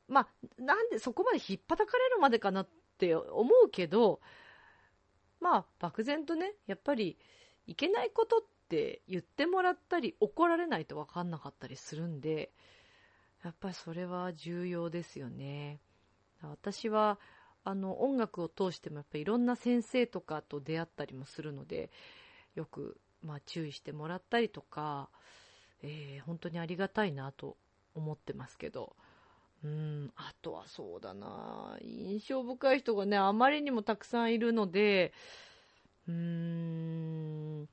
[0.08, 0.28] まあ、
[0.62, 2.68] なんでそこまで引っ叩かれるまでかなっ
[2.98, 4.20] て思うけど、
[5.40, 7.18] まあ、漠然とね、やっぱり、
[7.68, 12.50] いけないことって言ってもらったり、怒られないと分かんなかったりするんで、
[13.44, 15.78] やっぱりそれは重要ですよね。
[16.42, 17.18] 私は、
[17.64, 21.90] あの、音楽を通してもやっぱりいろんな先生とかと出会ったりもするので、
[22.54, 25.10] よく、まあ、注意してもらったりとか、
[25.82, 27.56] えー、本当にありがたいなと
[27.94, 28.96] 思ってますけど、
[29.62, 35.12] うん、あとはそうだな印象深い人がね、あまりにもたくさんいるので、
[36.08, 37.68] うーん、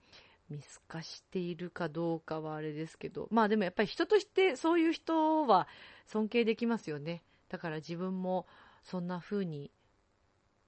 [0.49, 5.67] 見透かしているかどうかはあれですけど、まあでもやっぱり人としてそういう人は
[6.05, 7.23] 尊敬できますよね。
[7.49, 8.45] だから自分も
[8.83, 9.71] そんな風に、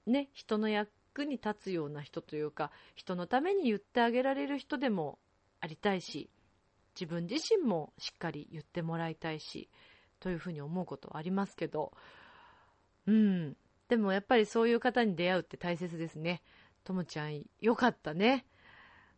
[0.05, 5.19] ね、人の役に立つような人というか、人のために言ってあげられる人でも
[5.59, 6.29] ありたいし、
[6.99, 9.69] 自分自身もしっかり言ってもらいたいし、
[10.19, 11.91] というふうに思うことはありますけど、
[13.07, 13.55] うん。
[13.87, 16.41] でもやっぱりそういう方に出会うって大切ですね。
[16.87, 18.45] ともちゃん、よかったね。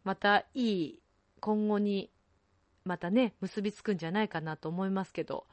[0.04, 1.00] またいい
[1.40, 2.10] 今後に
[2.84, 5.46] またね、結びつくんじゃないかなと思いますけど、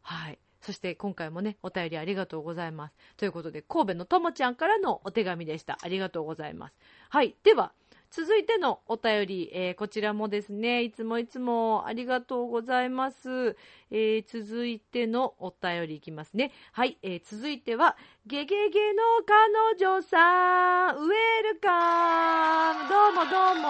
[0.00, 0.38] はい。
[0.60, 2.94] そして今回もね、お便りありがとうございます。
[3.16, 5.78] ということで、神戸のともちゃんからのお手紙でした。
[5.82, 6.76] ありがとうございます。
[7.08, 7.34] はい。
[7.42, 7.72] では、
[8.10, 13.54] 続いてのお便り、えー、こちらもですね、いつもいつもありがとうございます。
[13.90, 16.50] えー、続いてのお便りいきますね。
[16.72, 21.08] はい、えー、続いては、ゲゲゲの彼女さん、ウェ
[21.52, 23.68] ルカムどうもどうも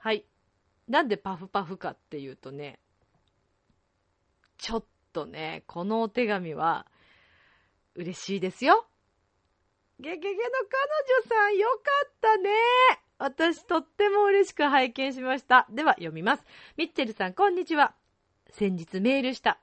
[0.00, 0.24] はい。
[0.88, 2.80] なんでパフパフかっていうとね、
[4.58, 6.86] ちょっとね、このお手紙は、
[7.96, 8.86] 嬉しいですよ。
[10.00, 10.42] ゲゲゲの彼
[11.28, 11.74] 女さんよか
[12.06, 12.50] ったね。
[13.18, 15.66] 私とっても嬉しく拝見しました。
[15.70, 16.42] では読みます。
[16.76, 17.94] ミッチェルさんこんにちは。
[18.50, 19.60] 先日メールした。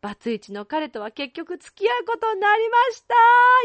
[0.00, 3.14] バツイチの彼とは結局付き合うことになりました。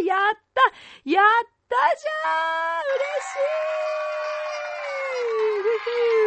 [0.05, 0.61] やった
[1.09, 1.25] やっ
[1.69, 3.73] たじゃー嬉しい
[6.19, 6.22] い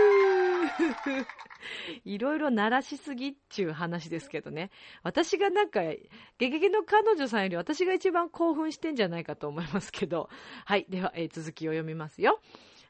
[2.05, 4.71] いろいろ鳴らしすぎっちゅう話ですけどね。
[5.03, 6.09] 私がなんか、ゲ
[6.39, 10.29] ゲゲの彼女さんより私が一番興奮してんじゃないかと思いますけど。
[10.65, 10.87] はい。
[10.89, 12.41] では、えー、続きを読みますよ。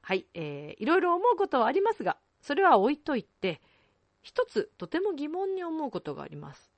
[0.02, 0.26] はい。
[0.34, 3.60] えー、いろいろ思うことはありますが、それは置いといて、
[4.22, 6.70] 一つとても疑問に思うことがあります。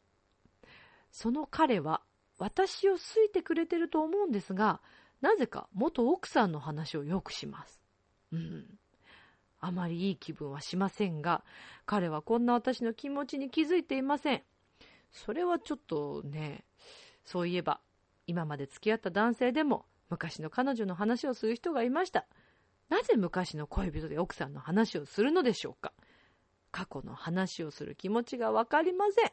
[1.10, 2.02] その彼は
[2.38, 4.80] 私を好いてくれてると思うんですが、
[5.20, 7.82] なぜか元奥さんの話をよくします。
[8.32, 8.77] うん。
[9.60, 11.44] あまりいい気分はしませんが、
[11.86, 14.42] 彼はこんな私の気持ちに気づいていません。
[15.10, 16.64] それはちょっとね、
[17.24, 17.80] そういえば、
[18.26, 22.26] 今まで付き合った男性でも、昔の彼女の話をする人がいました。
[22.88, 25.92] なぜ昔の恋人で奥さんの話をするのでしょうか
[26.70, 29.32] 過去の話をする気持ちがわかりません。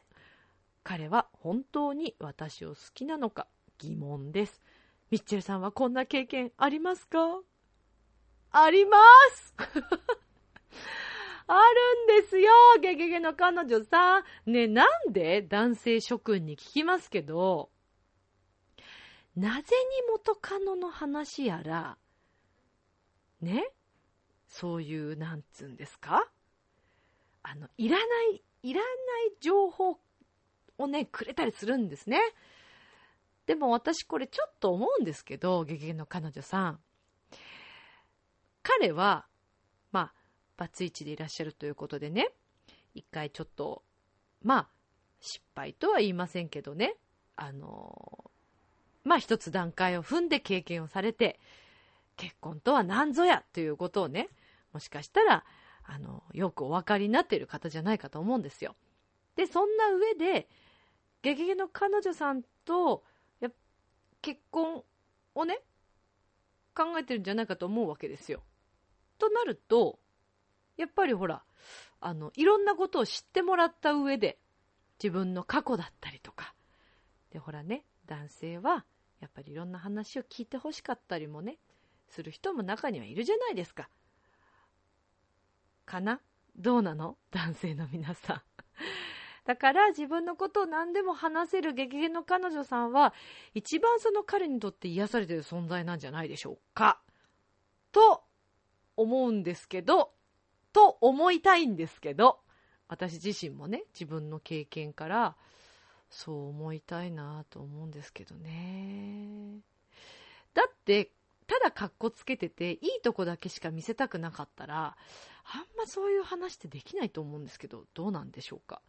[0.82, 3.46] 彼は本当に私を好きなのか
[3.78, 4.62] 疑問です。
[5.10, 7.40] ミッチェルさんはこんな経験ありますか？
[8.52, 8.98] ありま
[9.34, 9.54] す
[11.48, 11.60] あ
[12.08, 14.24] るんですよゲゲゲの彼女さん。
[14.46, 17.70] ね、なんで男性諸君に聞きますけど、
[19.36, 21.98] なぜに元カノの話やら、
[23.40, 23.70] ね
[24.48, 26.28] そういう、なんつうんですか？
[27.44, 30.00] あの、いらない、いらない情報
[30.78, 32.20] をね、くれたりするんですね。
[33.46, 36.80] でも私これちょっと思うんですけど、ゲゲゲの彼女さん。
[38.66, 39.26] 彼は、
[39.92, 40.14] まあ、
[40.56, 42.30] バツイチでいらっしゃるということでね、
[42.94, 43.84] 一回ちょっと、
[44.42, 44.68] まあ、
[45.20, 46.96] 失敗とは言いませんけどね、
[47.36, 48.30] あの、
[49.04, 51.38] まあ一つ段階を踏んで経験をされて、
[52.16, 54.28] 結婚とは何ぞやということをね、
[54.72, 55.44] もしかしたら、
[55.84, 58.74] あの、よくお分かりになっている方じゃないかと思うんですよ。
[59.36, 60.48] で、そんな上で、
[61.22, 63.04] ゲゲゲの彼女さんと、
[63.38, 63.50] や
[64.22, 64.82] 結婚
[65.36, 65.60] をね、
[66.74, 68.42] 考えてるんじゃないかと思うわけですよ。
[69.18, 69.98] となると、
[70.76, 71.42] やっぱりほら、
[72.00, 74.38] あの、いろんなことを知ってもらった上で、
[75.02, 76.54] 自分の過去だったりとか。
[77.30, 78.84] で、ほらね、男性は、
[79.20, 81.58] やっぱりいろんな話を聞いてほしかったりもね、
[82.08, 83.88] する人も中にはいるじゃないですか。
[85.84, 86.20] かな？
[86.56, 87.16] どうなの？
[87.30, 88.42] 男性の皆さん。
[89.44, 93.14] だから自分のことを何でも話せる激減の彼女さんは
[93.54, 97.00] 一番その彼にとって癒されてる存在なんじゃないでしょうか。
[97.92, 98.24] と
[98.96, 100.12] 思うんですけど、
[100.72, 102.40] と思いたいんですけど、
[102.88, 105.36] 私自身もね、自分の経験から
[106.10, 109.60] そう思いたいなと思うんですけどね。
[110.54, 111.10] だって、
[111.46, 114.96] ただ格好つけてて、いいとこだけしか見せたくなかったら、
[115.44, 118.82] あんまそういう話ってできないと思うんですけど、どうなんでしょうか。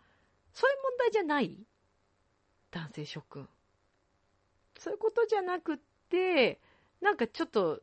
[0.54, 1.58] そういう問題じゃない？
[2.72, 3.48] 男性諸君。
[4.78, 5.78] そういうことじゃなくっ
[6.10, 6.60] て、
[7.00, 7.82] なんかちょっと、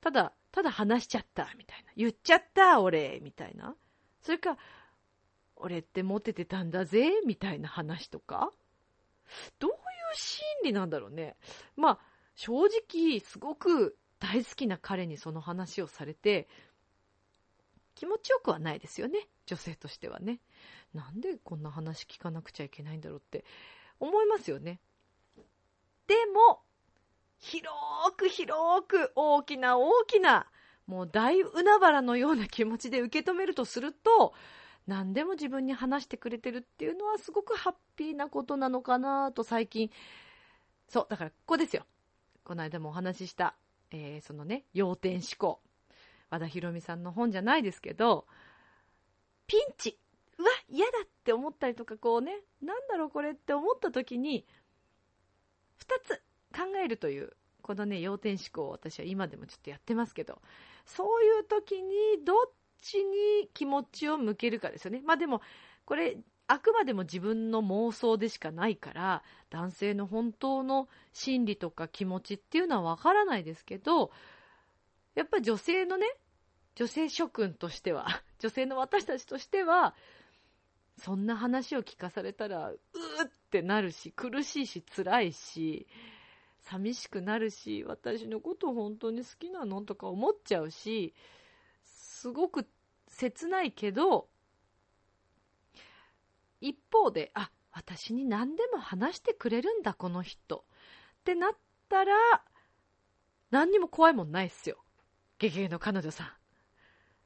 [0.00, 1.92] ただ、ただ話しちゃった、みたいな。
[1.96, 3.76] 言っちゃった、俺、みたいな。
[4.20, 4.58] それか、
[5.54, 8.50] 俺ってモテてたんだぜ、みたいな話とか。
[9.60, 9.76] どういう
[10.16, 11.36] 心理なんだろうね。
[11.76, 11.98] まあ、
[12.34, 16.48] 正直、すごく大好きな彼にその話をされて、
[17.94, 19.28] 気持ちよくはないですよね。
[19.46, 20.40] 女性としてはね。
[20.92, 23.44] なんでこんな話聞かなくちゃいけないんだろうって
[24.00, 24.80] 思いますよね。
[26.08, 26.64] でも、
[27.38, 27.68] 広
[28.16, 30.46] く広く大きな大きな、
[30.86, 34.34] もう大海原のような気持ちで受け止めるとすると、
[34.86, 39.90] 何でも自分に話してくれてるっていうのはすごくハッピーなことなのかなと最近、
[40.88, 41.84] そう、だからここですよ。
[42.44, 43.54] この間もお話しした、
[43.90, 45.60] えー、そのね、要点思考。
[46.30, 48.26] 和田博美さんの本じゃないですけど、
[49.46, 49.98] ピンチ
[50.38, 52.32] うわ嫌だって思ったりとかこうね
[52.62, 54.46] なんだろうこれって思った時に
[56.82, 60.40] えるというこのね要点思考を私は今でもちょっとやってますけど
[60.86, 62.36] そういう時にどっ
[62.80, 65.02] ちに気持ちを向けるかですよね。
[65.04, 65.42] まあでも
[65.84, 66.16] これ
[66.46, 74.10] あくまでも自分の妄想でしかないから男性の本当の心理とか気持ちっていうのはわからないですけど
[75.14, 76.06] やっぱり女性のね
[76.74, 79.94] 女性諸君としては 女性の私たちとしては
[80.98, 85.86] そんな話を聞かされたら、うーってなるし、苦しいし、辛いし、
[86.68, 91.14] 寂しくなるし、私のこと本当に好きなのとか思っちゃうし、
[91.84, 92.68] すごく
[93.06, 94.28] 切ないけど、
[96.60, 100.66] 一方で、あ、私に何でも話してくれるんだ、この人。
[101.20, 101.52] ってなっ
[101.88, 102.14] たら、
[103.50, 104.84] 何にも怖いもんないっすよ。
[105.38, 106.32] ゲゲゲの彼女さん。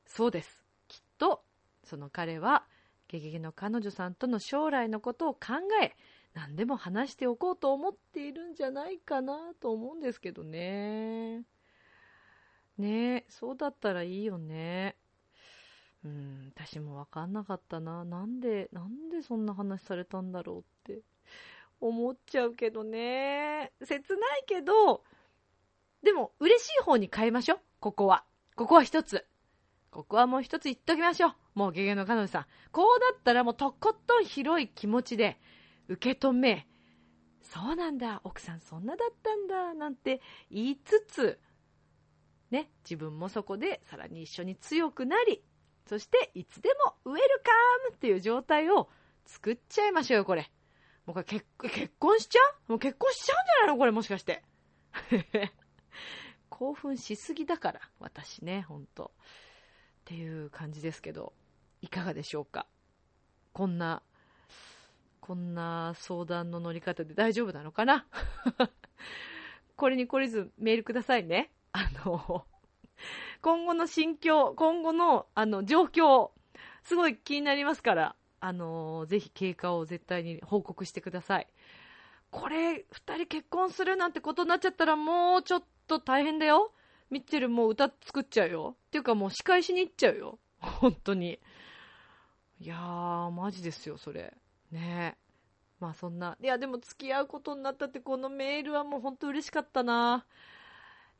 [0.06, 0.62] そうです。
[0.86, 1.42] きっと、
[1.82, 2.64] その彼は、
[3.08, 5.40] ゲゲゲの彼女さんとの将来のことを考
[5.82, 5.96] え、
[6.34, 11.44] 何でも話しておこうと思っているんじゃないかなと思うんですけどね。
[12.78, 14.96] ねえ、そうだったらいいよね。
[16.04, 18.04] うん、私もわかんなかったな。
[18.04, 20.62] なんで、なんでそんな話されたんだろうっ
[20.96, 21.02] て
[21.80, 23.72] 思っちゃうけどね。
[23.84, 25.04] 切ないけど、
[26.02, 27.60] でも嬉しい方に変えましょう。
[27.78, 28.24] ここは。
[28.56, 29.26] ここは一つ。
[29.90, 31.34] ここはもう一つ言っときましょう。
[31.54, 32.46] もうゲゲの彼女さん。
[32.72, 35.38] こうだったらもうとことん広い気持ちで
[35.88, 36.68] 受け止め、
[37.40, 40.20] そうなんだ、奥さんそんなだったんだ、なんて
[40.50, 41.40] 言いつつ、
[42.50, 45.42] ね、自分もそこでさらに一緒に強くなり、
[45.86, 47.50] そしていつでもウェルカ
[47.90, 48.88] ムっていう状態を
[49.26, 50.50] 作っちゃいましょうよ、これ。
[51.04, 52.72] もうこれ結結婚しちゃう？
[52.72, 53.78] もう結婚しちゃうんじゃないの？
[53.78, 54.44] これもしかして。
[56.48, 59.12] 興奮しすぎだから、私ね、ほんと。
[60.02, 61.32] っていう感じですけど、
[61.80, 62.66] いかがでしょうか？
[63.52, 64.02] こんな、
[65.22, 68.04] こんな相談の乗り方で大丈夫なのかな？
[69.76, 71.52] これに懲りずメールくださいね。
[71.70, 72.44] あの、
[73.40, 76.32] 今後の心境、今後の、あの、状況、
[76.82, 81.46] すごい気になりますから、あの、ぜひ経過を絶対に報告してください。
[82.32, 86.72] これ、二人結婚するなんてことになっちゃったらもうちょっと大変だよ。
[87.10, 88.76] ミッチェルもう歌作っちゃうよ。
[88.88, 90.40] っていうかもう仕返しに行っちゃうよ。
[90.58, 91.38] 本当に。
[92.58, 94.34] いやー、マジですよ、それ。
[94.72, 95.16] ね
[95.80, 96.36] まあそんな。
[96.40, 100.24] いや、でも付き合うことになったってこのメールはもう本当嬉しかったな。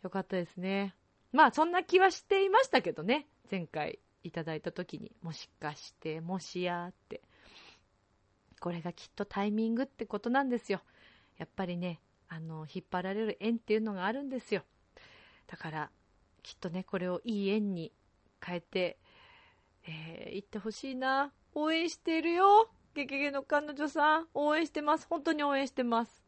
[0.02, 0.94] よかったですね。
[1.32, 3.26] まあそんな気はしていましたけどね。
[3.50, 5.12] 前回いただいた時に。
[5.20, 7.22] もしかして、もしやって。
[8.60, 10.80] これがきっとタイミングってことなんですよ。
[11.38, 14.62] やっぱりね、あの、引っ張られる縁っていうのがあるんですよ。
[15.52, 15.90] だから
[16.42, 17.92] きっとねこれをいい縁に
[18.44, 18.98] 変えて、
[19.86, 25.06] えー、行ってほしいな応援してるよゲゲの彼女さん応援してます。
[25.08, 26.22] 本当に応援してます。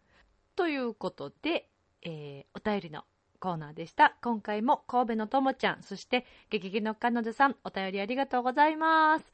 [0.56, 1.68] ということで、
[2.02, 3.04] えー、お便りの
[3.38, 4.16] コーナーでした。
[4.22, 9.32] 今回も神戸のともちゃんそしてゲゲゲの彼女さんお便りありがとうございます。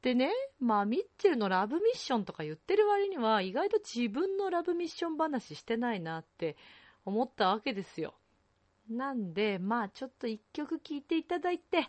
[0.00, 6.56] でね、まあ、ミッチェルのラブミッションとか言ってる割には、意外と自分のラブミッション話してないなって
[7.04, 8.14] 思ったわけですよ。
[8.88, 11.88] なんで、まあちょっと一曲聴いていただいて、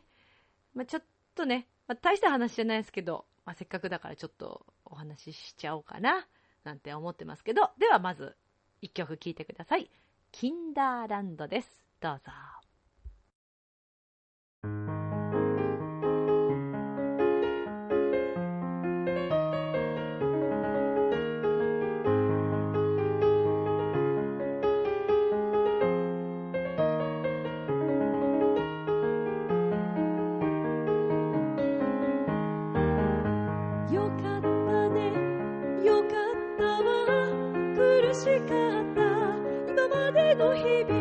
[0.74, 1.04] まあ、ちょっ
[1.36, 6.28] とね、まあ、大した話じゃないですけど、まあ、せっかくだからちょっとお話ししちゃおうかな、
[6.66, 8.36] なんて思ってますけど、ではまず、
[8.82, 9.90] 一曲聴いてください。
[10.34, 11.82] キンダーランドです。
[12.02, 12.57] どうぞ。
[40.64, 40.97] り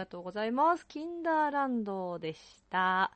[0.00, 0.86] がとうございます。
[0.86, 2.40] キンダーランドでし
[2.70, 3.12] た。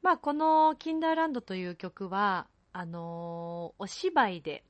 [0.00, 4.64] まあ、このキンダーランドという曲は、あのー、お芝居で、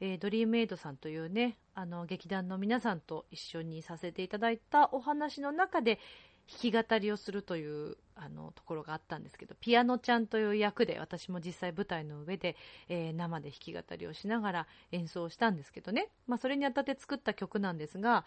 [0.00, 5.98] えー、ドリームエイドさんというね、あの、劇団の皆さんと一緒にさせていただいたお話の中で、
[6.46, 12.54] 弾き語りをするというあのところがあったんですけど、ピアノちゃんという役で私も実際舞台の上で、
[12.90, 18.26] えー、生で弾き語りをしながら演奏したんですけどね、まあ、それにあたって作った曲なんですが、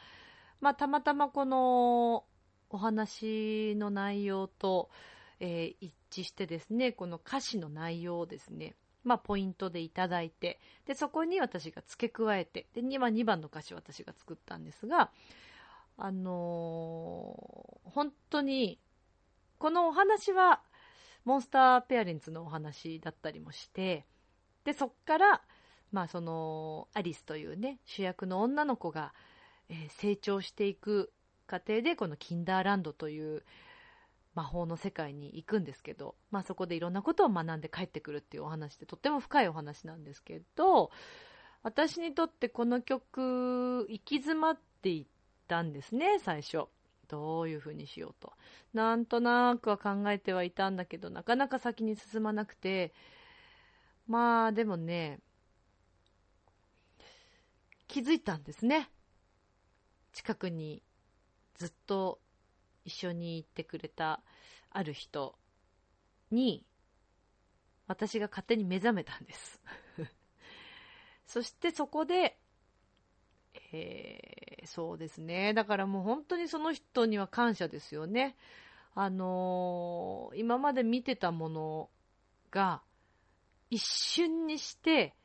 [0.62, 2.26] まあ、たまたまこの
[2.70, 4.90] お話の内容と、
[5.40, 15.12] えー、一致してですね、この歌詞の内容をですね、まあ、ポイントでいただいて、で、そこに私が付け加えて、で、2番、2番の歌詞を私が作ったんですが、
[15.98, 18.80] あのー、本当に、
[19.60, 20.62] このお話は、
[21.28, 24.06] モンスターペアレンツのお話だったりもして
[24.64, 25.42] でそっから
[25.92, 29.14] まあそのアリスというね主役の女の子が、
[29.70, 31.12] え成長していく
[31.46, 33.44] 過程でこのキンダーランドという
[34.36, 40.92] 魔法の世界に行くんですけど、まあ、そこでいろんなことを学んで帰ってくるっていうお話でとっても深いお話なんですけど
[41.64, 45.06] 私にとってこの曲行き詰まっていっ
[45.48, 46.66] たんですね最初。
[47.10, 48.34] どういう風にしようと。
[48.74, 52.94] なんとなくは考えてはいたんだけどなかなか先に進まなくて。
[54.08, 55.20] まあでもね
[57.88, 58.90] 気づいたんですね。
[60.18, 60.82] 近くに
[61.58, 62.20] ずっと
[62.86, 64.24] 一緒に行ってくれた
[64.72, 65.38] ある人
[66.32, 66.66] に
[67.86, 69.62] 私が勝手に目覚めたんです。
[71.28, 72.40] そしてそこで、
[73.72, 75.54] えーそうですね。
[75.54, 78.36] だからもう本当にその人には感謝ですよね。
[78.96, 81.90] あのー今まで見てたもの
[82.50, 82.82] が
[83.70, 85.16] 一瞬にして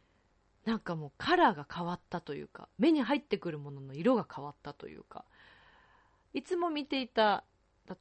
[0.64, 5.24] なんかもうカラーが変わったというか目に入ってくるものの色が変わったというか。
[6.34, 7.44] いつも見ていた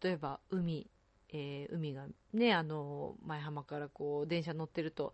[0.02, 0.90] 例えば海、
[1.30, 5.14] えー海がねあの前浜からこう電車乗ってると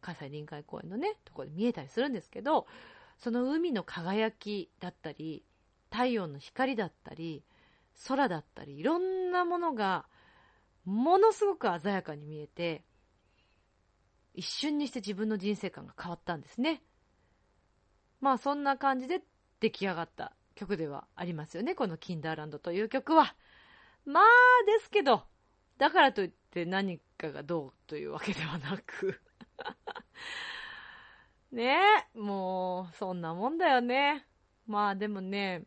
[0.00, 2.66] 葛西臨海公園のねところで見えたりするんですけど
[3.18, 5.44] その海の輝きだったり
[5.90, 7.44] 太陽の光だったり
[8.08, 10.06] 空だったりいろんなものが
[10.84, 12.82] ものすごく鮮やかに見えて
[14.34, 16.82] 一瞬にして自分の人生観が変わったんですね。
[18.20, 19.22] まあそんな感じで
[19.60, 21.74] 出来上がった曲ではありますよね。
[21.74, 23.34] この「キンダーランド」という曲は。
[24.04, 24.24] まあ
[24.66, 25.24] ですけど
[25.78, 29.20] だからといって何かがどうというわけではなく。
[31.52, 31.76] ね
[32.14, 34.26] えもうそんなもんだよね。
[34.66, 35.66] まあでもね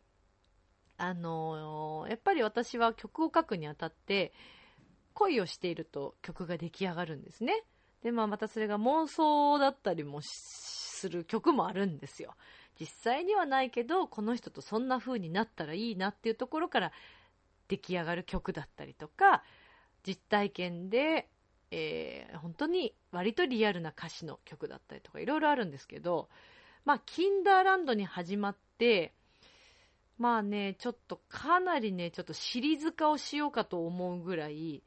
[0.98, 4.32] あのやっぱり私は曲を書くにあたって
[5.14, 7.64] 恋をしていると曲が出来上がるんですね。
[8.02, 12.34] でまあまたそれが妄想だったりもする曲もあるんですよ。
[12.78, 16.92] 実際にはないけどこの人とそんな風になったらいいなっていうところから
[17.68, 19.42] 出来上がる曲だったりとか
[20.06, 21.28] 実体験で、
[21.70, 26.28] えー本当に割とリアルな歌詞の曲だったりとかいろいろあるんですけど
[26.84, 29.14] まあキンダーランドに始まって
[30.18, 34.82] まあねちょっとかなりねちょっとシリーズ化をしようかと思うぐらい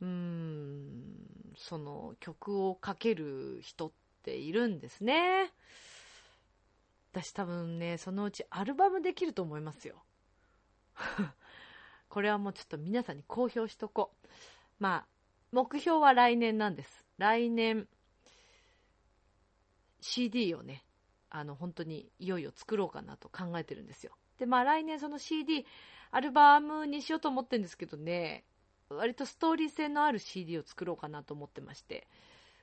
[0.00, 1.16] うーん
[1.56, 3.92] その曲をかける人っ
[4.22, 5.52] ているんですね。
[7.12, 10.02] 私多分ねそのうちアルバムできると思いますよ。
[12.08, 14.28] これはもうちょっと皆さんに公表しとこう。
[14.78, 15.06] まあ
[15.52, 17.06] 目標は来年なんです。
[17.16, 17.88] 来年
[20.00, 20.84] CD をね
[21.30, 24.12] あの本当にいよいよ作ろうかなと考えてるんですよ。
[24.38, 25.66] でまあ来年その CD
[26.10, 28.44] アルバムにしようと思ってるんですけどね
[28.88, 32.06] 割とストーリー性のある CD を作ろうかなと思ってまして。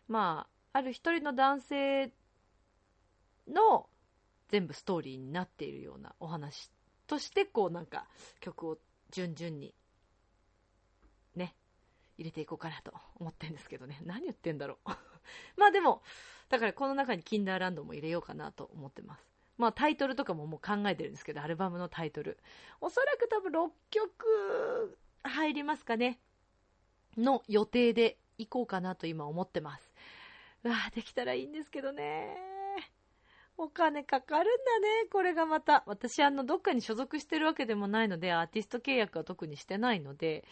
[0.07, 2.11] まあある一人の男性
[3.47, 3.87] の
[4.49, 6.71] 全部ストーリーになっているようなお話
[7.07, 8.07] としてこうなんか
[8.39, 8.77] 曲を
[9.11, 9.73] 順々に
[11.35, 11.55] ね
[12.17, 13.99] 入れていこうかなと思ってるんですけどね。
[14.05, 14.89] 何言ってんだろう。
[15.57, 16.01] まあでも
[16.49, 19.29] だからこの中にキンダーランドも入れようかなと思ってます。
[19.57, 22.39] まあタイトルとかももう考えてるんですけどアルバムのタイトル。
[22.81, 26.19] おそらく多分6曲入りますかね。
[27.17, 29.93] の予定でいこうかなと今思ってます。
[30.63, 32.35] うわできたらいいんですけどね。
[33.55, 35.83] お金かかるんだねこれがまた。
[35.85, 40.43] 私あのどっかに所属してるわけでもないのでアーティスト契約は特にしてないので。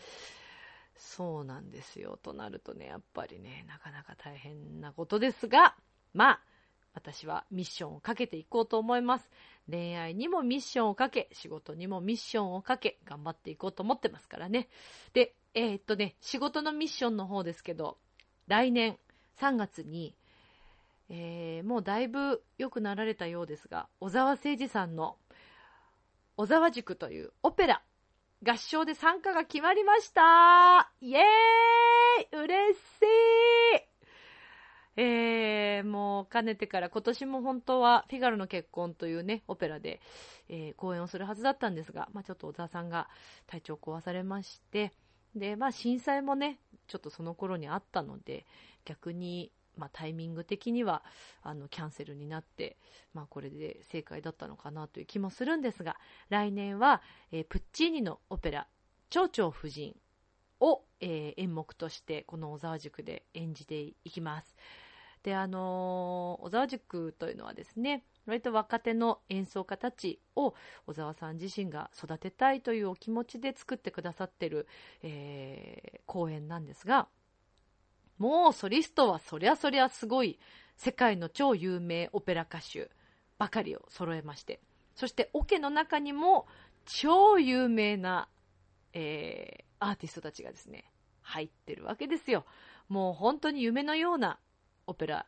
[0.95, 2.19] そうなんですよ。
[2.21, 5.75] となるとねやっぱりねなかなか大変なことですが。
[6.13, 6.41] まあ
[6.93, 9.29] 私はミッションをかけていこうと思います。
[9.69, 14.67] 恋愛にもミッションをかけ仕事にもミッションをかけ頑張っていこうと思ってますからね。
[15.13, 17.97] でえーっとね仕事のミッションの方ですけど
[18.47, 18.97] 来年
[19.39, 20.15] 3月に
[21.09, 25.17] えーもうだいぶ良くなられたようですが小沢誠二さんの
[26.37, 27.83] 「小沢塾」というオペラ
[28.43, 30.91] 合唱で参加が決まりました。
[31.01, 32.43] イエーイ！
[32.43, 32.77] 嬉し
[33.85, 33.90] い！
[34.97, 40.01] えーもうかねてから今年も本当は「フィガロの結婚」というねオペラで、
[40.49, 43.09] えー公演をするはずだったんですが、まあ、ちょっと小沢さんが
[43.47, 44.91] 体調を壊されまして
[45.35, 48.45] で、まあ、震災もねちょっとその頃にあったので
[48.85, 51.03] 逆に、まあ、タイミング的には
[51.41, 52.77] あのキャンセルになって、
[53.13, 55.97] まあ、これで正解だったのかなという気もするんですが
[56.29, 58.67] 来年は、えープッチーニのオペラ
[59.09, 59.95] 「蝶々夫人」
[60.59, 64.55] を、えー演目としてこの小沢塾で演じていきます。
[65.23, 70.53] であのー小沢塾というのはですね割と若手の演奏家たちを
[70.85, 74.67] 小沢さん自身が育てたいというお気持ちで作ってくださってる、
[75.03, 77.07] えー公演なんですが
[78.17, 80.37] もうソリストはそりゃそりゃすごい
[80.75, 82.89] 世界の超有名オペラ歌手
[83.37, 84.59] ばかりを揃えまして
[84.95, 86.47] そしてオケの中にも
[86.85, 88.27] 超有名な、
[88.93, 90.91] えー、アーティストたちがですね
[91.21, 92.45] 入ってるわけですよ。
[92.89, 94.37] もう本当に夢のような
[94.87, 95.25] オペラ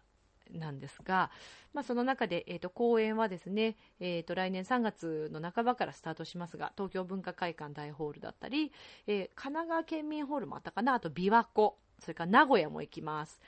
[0.52, 1.32] なんですが、
[1.74, 8.72] まあ、その中で、えーと、公演はですね、えーと、来年3月の半ばからスタートしますが東京文化会館大ホールだったり、
[9.08, 13.40] えー、神奈川県民ホールもあったかなあと琵琶湖それから名古屋も行きます。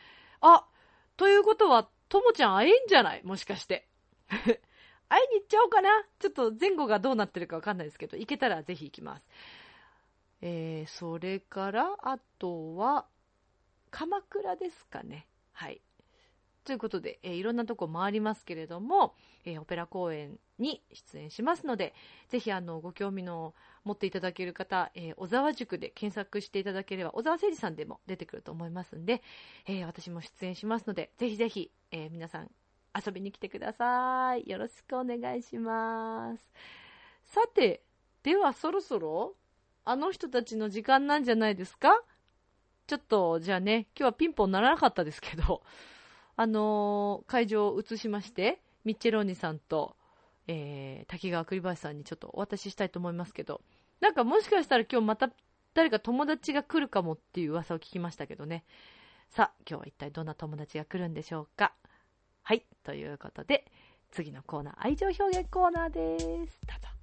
[0.41, 0.65] あ
[1.17, 3.23] ということはともちゃん会えんじゃない？
[3.23, 3.87] もしかして。
[5.09, 5.89] 会いに行っちゃおうかな？
[6.19, 9.27] ちょっと前後がどうなってるかわかんないですけど行けたらぜひ行きます。
[10.41, 13.05] えー、それからあとは
[13.91, 15.27] 鎌倉ですかね。
[15.53, 15.81] はい。
[16.65, 19.13] ということで、えー、いろんなとこ回りますけれども、
[19.45, 21.93] えー、オペラ公演に出演しますので、
[22.27, 23.53] ぜひあのご興味の
[23.83, 29.21] 持っていただける方、えー、小沢塾で検索していただければ、小沢誠二さんでも出てくると思いますんで、
[29.67, 32.49] えー、私も出演しますので、ぜひぜひ、えー、皆さん
[32.93, 34.49] 遊びに来てください。
[34.49, 36.51] よろしくお願いします。
[37.25, 37.83] さて、
[38.23, 39.35] ではそろそろ、
[39.83, 42.01] あの人たちの時間なんじゃないですか？
[42.87, 45.61] ちょっと、じゃあね、今日はピンポンならなかったですけど、
[46.37, 49.95] あのー、会場を移しまして、ミッチェローニさんと、
[50.47, 53.61] えー、滝川栗林さんにちょっとお渡ししたいと思いますけど、
[54.01, 55.31] なんかもしかしたら今日また
[55.73, 58.63] 誰か友達が来るかもっていう噂を聞きましたけどね。
[59.29, 61.73] さあ、今日は一体どんな友達が来るんでしょうか。
[62.43, 63.65] はい、ということで、
[64.11, 66.61] 次のコーナー、愛情表現コーナーです。
[66.65, 66.94] どうぞ。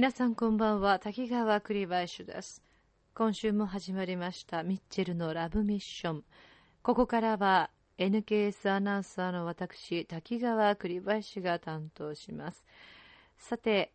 [0.00, 0.98] 皆さんこんばんは。
[0.98, 2.62] 滝川栗林です。
[3.12, 6.24] 今週も始まりましたミッチェルのラブミッション。
[6.82, 12.64] ここからは NKS アナウンサーの私滝川栗林が担当します。
[13.36, 13.92] さて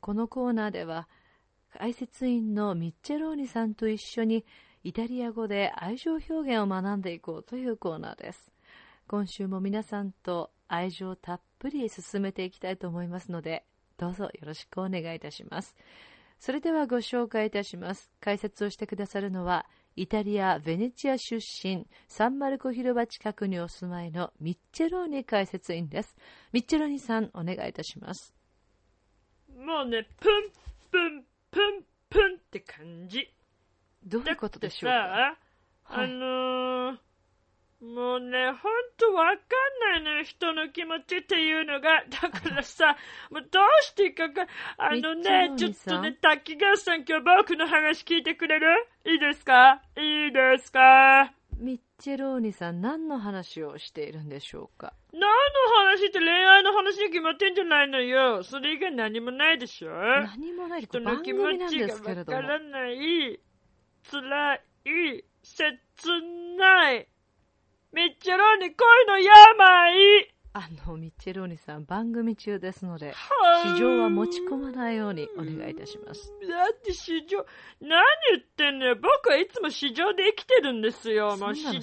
[0.00, 1.08] このコーナーでは
[1.76, 4.44] 解説員のミッチェローニさんと一緒に
[4.84, 8.52] イタリア語で愛情表現を学んでいこうというコーナーです。
[9.08, 13.64] 今週も皆さんと愛情たっぷり進めていきたいと思いますので
[13.98, 15.76] どうぞよろしくお願いいたします。
[16.38, 18.12] それではご紹介いたします。
[18.20, 26.16] 解説をしてくださるのは、イタリア・ベネチア出身、サンマルコ広場近くにお住まいのミッチェローニ解説員です。
[26.52, 28.32] ミッチェローニさん、お願いいたします。
[29.56, 30.52] もうね、プン
[30.92, 33.34] プンプンプンって感じ。
[34.04, 35.36] どういうことでしょうか？
[35.88, 37.07] さ、あのー
[37.80, 42.02] もうね、ほんとわかんないのよ、人の気持ちっていうのが。
[42.10, 42.96] だからさ、
[43.30, 48.66] もうどうしていいかか、あのね、ちょっとね、滝川さん今日僕の話聞いてくれる？
[49.04, 49.80] いいですか？
[49.96, 51.32] いいですか？
[51.56, 54.92] ミッチェローニさん、何の話をしているんでしょうか？
[55.12, 55.28] 何の
[55.76, 58.42] 話って恋愛の話に決まってんじゃないのよ。
[58.42, 59.90] それ以外何もないでしょ？
[59.92, 63.38] 何もない人の気持ちがわからない、
[64.10, 65.78] 辛い、切
[66.56, 67.08] ない。
[67.92, 73.14] ミッチェローニ恋の病あの、ミッチェローニさん、番組中ですので、
[73.76, 76.32] 市場は持ち込まないようにお願いいたします。
[76.48, 77.46] だって市場、
[77.80, 78.96] 何言ってんのよ。
[78.96, 81.36] 僕はいつも市場で生きてるんですよ。
[81.36, 81.80] もう市場、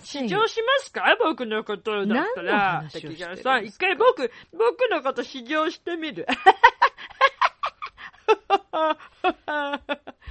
[0.00, 1.16] 市場しますか？
[1.22, 2.84] 僕のことだったら。
[2.92, 6.26] 滝川さん、一回僕、僕のこと市場してみる。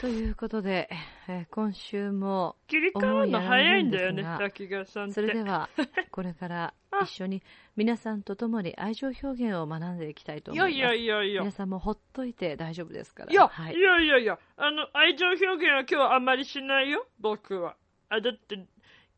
[0.02, 0.90] ということで、
[1.28, 5.70] えー、今週も切り替わるの早いんだよね、滝川さんそれでは、
[6.10, 6.74] これから
[7.04, 7.44] 一緒に
[7.76, 10.76] 皆さんと共に愛情表現を学んでいきたいと思います。
[10.76, 13.32] いやいやいや皆さんもほっといて大丈夫ですから。
[13.32, 17.78] いや、はい、いやいやいや、あの、愛情表現は今日はあんまりしないよ、僕は。
[18.10, 18.66] あ、だって、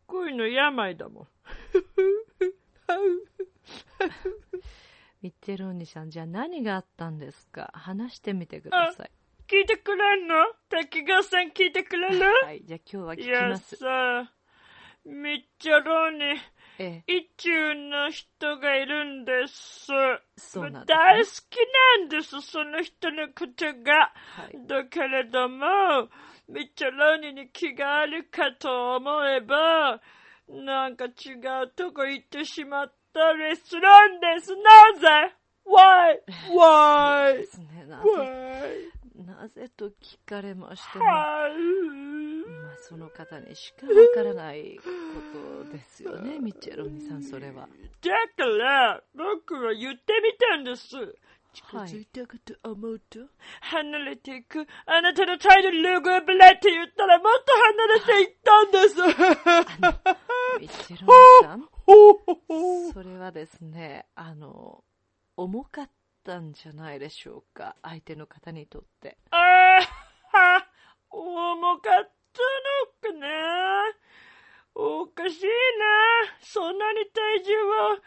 [0.08, 1.28] 恋の病だもん。
[5.22, 7.72] ミッチェローニさん、じゃあ何があったんですか？
[7.74, 9.12] 話してみてください。
[9.50, 10.36] 聞いてくれんの？
[10.70, 12.26] 滝川さん聞いてくれる？
[12.44, 14.32] はい、じゃあ今日は聞きまやさ、
[15.06, 16.42] ミッチェローニ、
[16.80, 19.88] ええ、一中の人がいるんです。
[20.38, 21.58] そうなんです、ね、大好き
[22.00, 24.12] なんです、その人のことが。
[24.14, 25.66] はい、だけれども、
[26.48, 30.02] ミッチェローニに気があるかと思えば、
[30.50, 31.10] なんか違
[31.64, 34.56] うとこ行ってしまったレストランです。
[34.56, 35.36] なぜ
[35.66, 36.20] ?Why?
[37.38, 37.46] で?
[37.46, 37.86] すね。
[37.88, 38.02] な?
[38.04, 41.52] ぜ、なぜと聞かれましても、はい。
[42.64, 44.84] まあ、その方にしかわからないこ
[45.64, 47.68] とですよね、ミッチェロニさん、それは。
[48.02, 50.96] だから、僕は言ってみたんです。
[51.54, 53.20] 近はいづいたかと思うと、
[53.62, 54.66] 離れていく。
[54.88, 58.96] あなたの態度ルグブレって言ったらもっと離れていったんです。
[60.60, 64.84] ミッチェロニさん、それはですね、あの、
[65.38, 65.92] 重かった
[66.24, 69.18] たんじゃないでしょうか、相手の方にとって。
[69.32, 69.80] あ
[70.34, 70.68] あ、
[71.10, 72.12] 重かっ
[73.02, 73.84] たのかな
[74.76, 75.50] おかしいな。
[76.42, 77.98] そんなに体重は、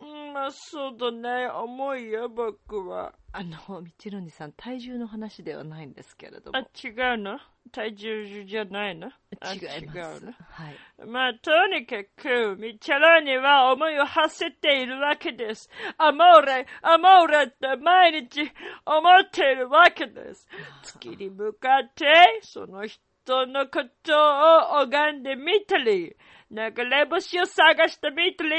[0.00, 3.14] うまあそうだね、重いよ、僕は。
[3.38, 6.68] あの、ミッチェロニさん、体重の話ではないんですけれどあ、も。
[6.82, 7.38] 違うの？
[7.70, 9.10] 体重じゃないの？
[9.40, 9.76] あ違います。
[9.76, 10.32] 違うの？
[10.32, 11.06] はい。
[11.06, 15.68] まあ、とにかく、ミチェロには思いを馳せているわけです。
[15.98, 18.40] アモーレ、アモーレって毎日
[18.86, 20.48] 思っているわけです。
[20.82, 22.06] 月に向かって、
[22.40, 26.16] その人のことを拝んでみたり、
[26.50, 28.50] 流れ星を探してみたり、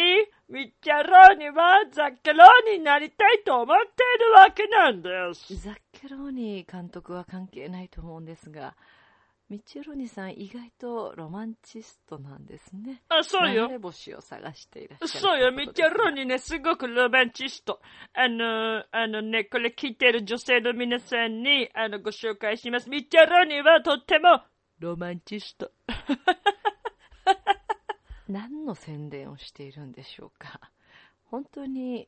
[0.49, 5.55] ミチェロにはザッケロになりたいと思っているわけなんです。
[5.55, 8.75] ザッケローニ監督は関係ないと思うんですが、
[9.49, 13.01] ミッチェロニさん意外とロマンチストなんですね。
[13.07, 13.73] あ、そうよ流。
[13.75, 17.79] れ星を探していらっしゃるそうよ、ミチェうことですロにね、すごくロマンチスト。
[18.13, 22.89] あの、あのね、これ聞いてる女性の皆さんに、あの、ご紹介します。
[22.89, 24.41] ミチェロにはとっても、
[24.79, 25.71] ロマンチスト。
[28.27, 30.59] 何の宣伝をしているんでしょうか？
[31.25, 32.07] 本当に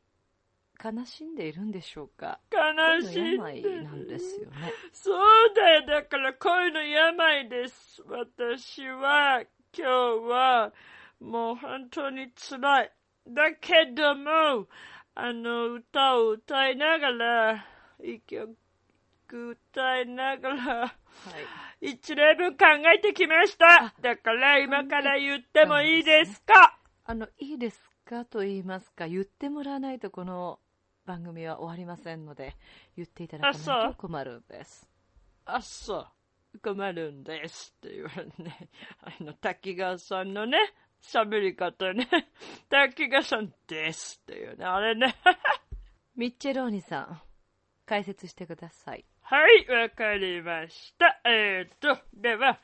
[0.84, 2.40] 悲しんでいるんでしょうか？
[2.52, 3.36] 悲しい。
[3.36, 4.72] 病なんですよね。
[4.92, 8.02] そうだよ、だから恋の病です。
[8.08, 9.42] 私は、
[9.74, 9.84] 今日
[10.30, 10.74] は、
[11.20, 12.92] もう本当に辛い。
[13.28, 14.68] だけども、
[15.16, 17.66] あの、歌を歌いながら、
[18.02, 18.56] 一曲
[19.30, 20.96] 歌いながら、はい。
[21.82, 22.66] 一例分考
[22.96, 23.94] えてきました。
[24.02, 26.78] だから今から言ってもいいですか？
[27.06, 30.60] あの、いいですかと言いますか、言ってもらわないとこの
[31.06, 32.56] 番組は終わりませんので、
[32.96, 34.90] 言っていただかないと困るんです。
[35.46, 35.98] あ、そ
[36.54, 36.60] う。
[36.62, 38.70] 困るんですって言われてね。
[39.02, 40.58] あの、滝川さんのね、
[41.02, 42.08] 喋り方ね。
[42.70, 44.66] 滝川さんですっていうね。
[44.66, 45.16] あれね。
[46.16, 47.22] ミッチェローニさん、
[47.86, 49.06] 解説してください。
[49.32, 51.22] はい、わかりました。
[51.24, 52.60] えー、っと、では、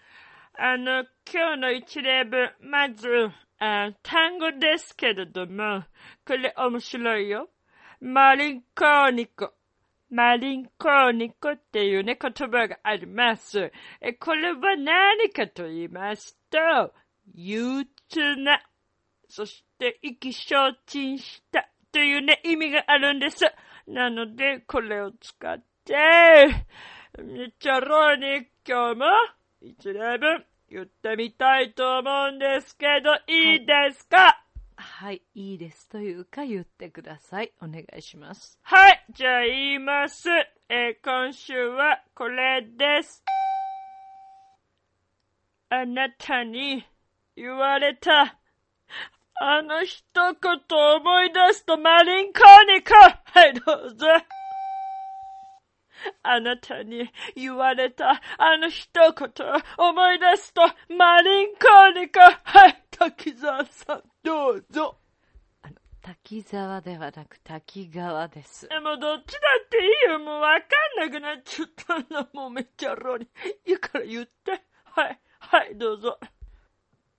[0.57, 3.07] あの、今日の一例文、まず、
[3.59, 5.83] あ単語ですけれども、
[6.25, 7.49] これ面白いよ。
[8.01, 9.53] マリンコーニコ。
[10.09, 13.71] マリンコーニコっていうね、言葉があります。
[14.01, 16.57] え、これは何かと言いますと、
[17.35, 18.59] 憂鬱な、
[19.29, 23.45] そして意気消沈したというね、意味があるんです。
[23.85, 29.05] なので、これを使って、ミチャローに今日も
[29.61, 34.43] 一例文言ってみたいと思うんですけど、いいですか？
[34.77, 37.51] はい、いいですというか言ってください。
[37.61, 38.57] お願いします。
[38.63, 40.27] はい、じゃあ言います。
[40.69, 43.23] えー今週はこれです。
[45.69, 46.83] あなたに
[47.35, 48.39] 言われた。
[49.39, 54.07] あの一言を思い出すとマリンコーニコはい、どうぞ。
[56.23, 60.61] あなたに言われたあの一言を思い出すと
[60.97, 64.97] マリンコーニコはい、滝沢さん、どうぞ。
[65.61, 68.67] あの、滝沢ではなく滝川です。
[68.71, 70.19] え、もうどっちだっていいよ。
[70.19, 70.67] もうわか
[71.05, 72.29] んなくなっちゃったんだ。
[72.33, 73.27] もうめっちゃローに。
[73.65, 74.63] いいから言って。
[74.83, 75.19] はい。
[75.39, 76.17] はい、どうぞ。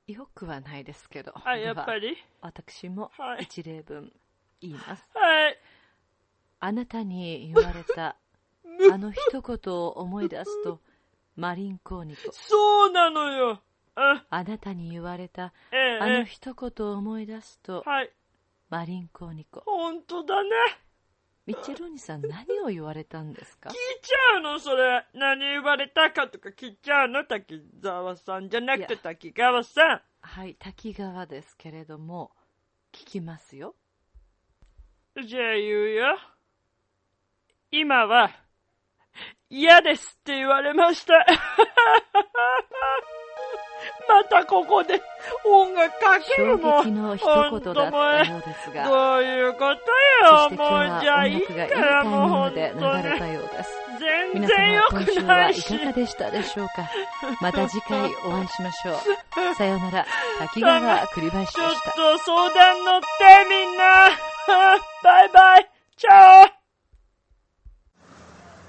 [0.06, 1.32] よくはないですけど。
[1.32, 2.16] はい、やっぱり。
[2.40, 4.12] 私もはい一例文
[4.60, 5.08] 言います。
[5.14, 5.58] はい。
[6.60, 8.16] あなたに言われた
[8.92, 10.80] あの一言を思い出すと、
[11.36, 12.32] マリンコーニコ。
[12.32, 13.62] そうなのよ。
[13.94, 18.12] あ、あなたに言われたええ、あのえ一言を思い出すとえ。、はい。
[18.68, 19.60] マリンコーニコ。
[19.64, 20.50] ほんとだね。
[21.46, 23.70] ミッチェローニさん何を言われたんですか？
[23.70, 25.06] 聞いちゃうのそれ。
[25.14, 32.32] 何言われたかとか聞いちゃうの滝沢さんじゃなくて滝川さはい、滝川ですけれども、
[32.92, 33.76] 聞きますよ。
[35.20, 35.26] ん。
[35.26, 36.18] じゃあ言うよ。
[37.70, 38.30] 今は、
[39.48, 41.24] 嫌ですって言われました。
[44.08, 45.00] またここで
[45.44, 46.82] 音楽かけるの。
[47.16, 50.50] 一言だったようですが、どういうことよ。
[50.50, 53.02] もうはじゃあいいからもう本で流当に。
[53.04, 53.70] れたようです。
[54.00, 55.78] 全皆然良くなはいし。
[55.78, 56.88] かがでしたでしょうか？
[57.40, 59.54] また次回お会いしましょう。
[59.54, 60.06] さようなら、
[60.38, 61.90] 滝川栗林ちょっでした。
[61.92, 63.06] と相談乗って
[63.48, 63.84] みんな。
[65.02, 65.70] バイバイ。
[65.96, 66.65] チャオ。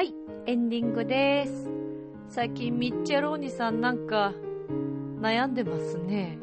[0.00, 0.14] はい、
[0.46, 1.68] エンディングです。
[2.30, 4.32] 最近ミッチェローニさんなんか
[5.20, 6.38] 悩んでますね。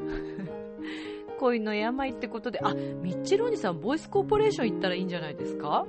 [1.40, 5.88] 恋の病ってことで、あ、ミッチェローニさんボイスコーポレーション行ったらいいんじゃないですか？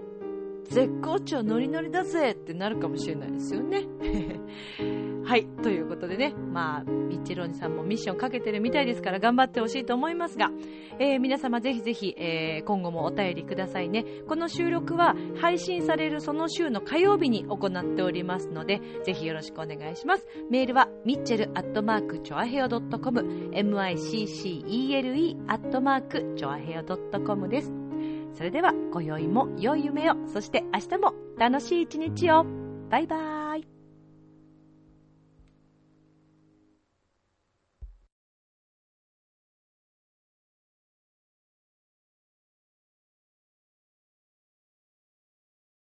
[0.69, 3.87] 絶好調ノリノリだぜってなるかもしれないですよね。
[5.25, 10.51] はい、ということでね、まあ、ミッチェローニさんもミッションかけてるみたいですから頑張ってほしいと思いますが、
[10.99, 14.05] えー皆様ぜひぜひ、えー今後もお便りくださいね。
[14.27, 20.27] この収録は配信されるその週の火曜日に行っておりますので、ぜひよろしくお願いします。
[20.51, 23.21] メールは、ミッチェルアットマークチョアヘオドットコム、
[23.53, 27.88] miccele アットマークチョアヘオドットコムです。
[28.39, 32.47] それでは、今宵も良い夢を、そして明日も楽しい一日を。
[32.89, 33.78] バイバーイ。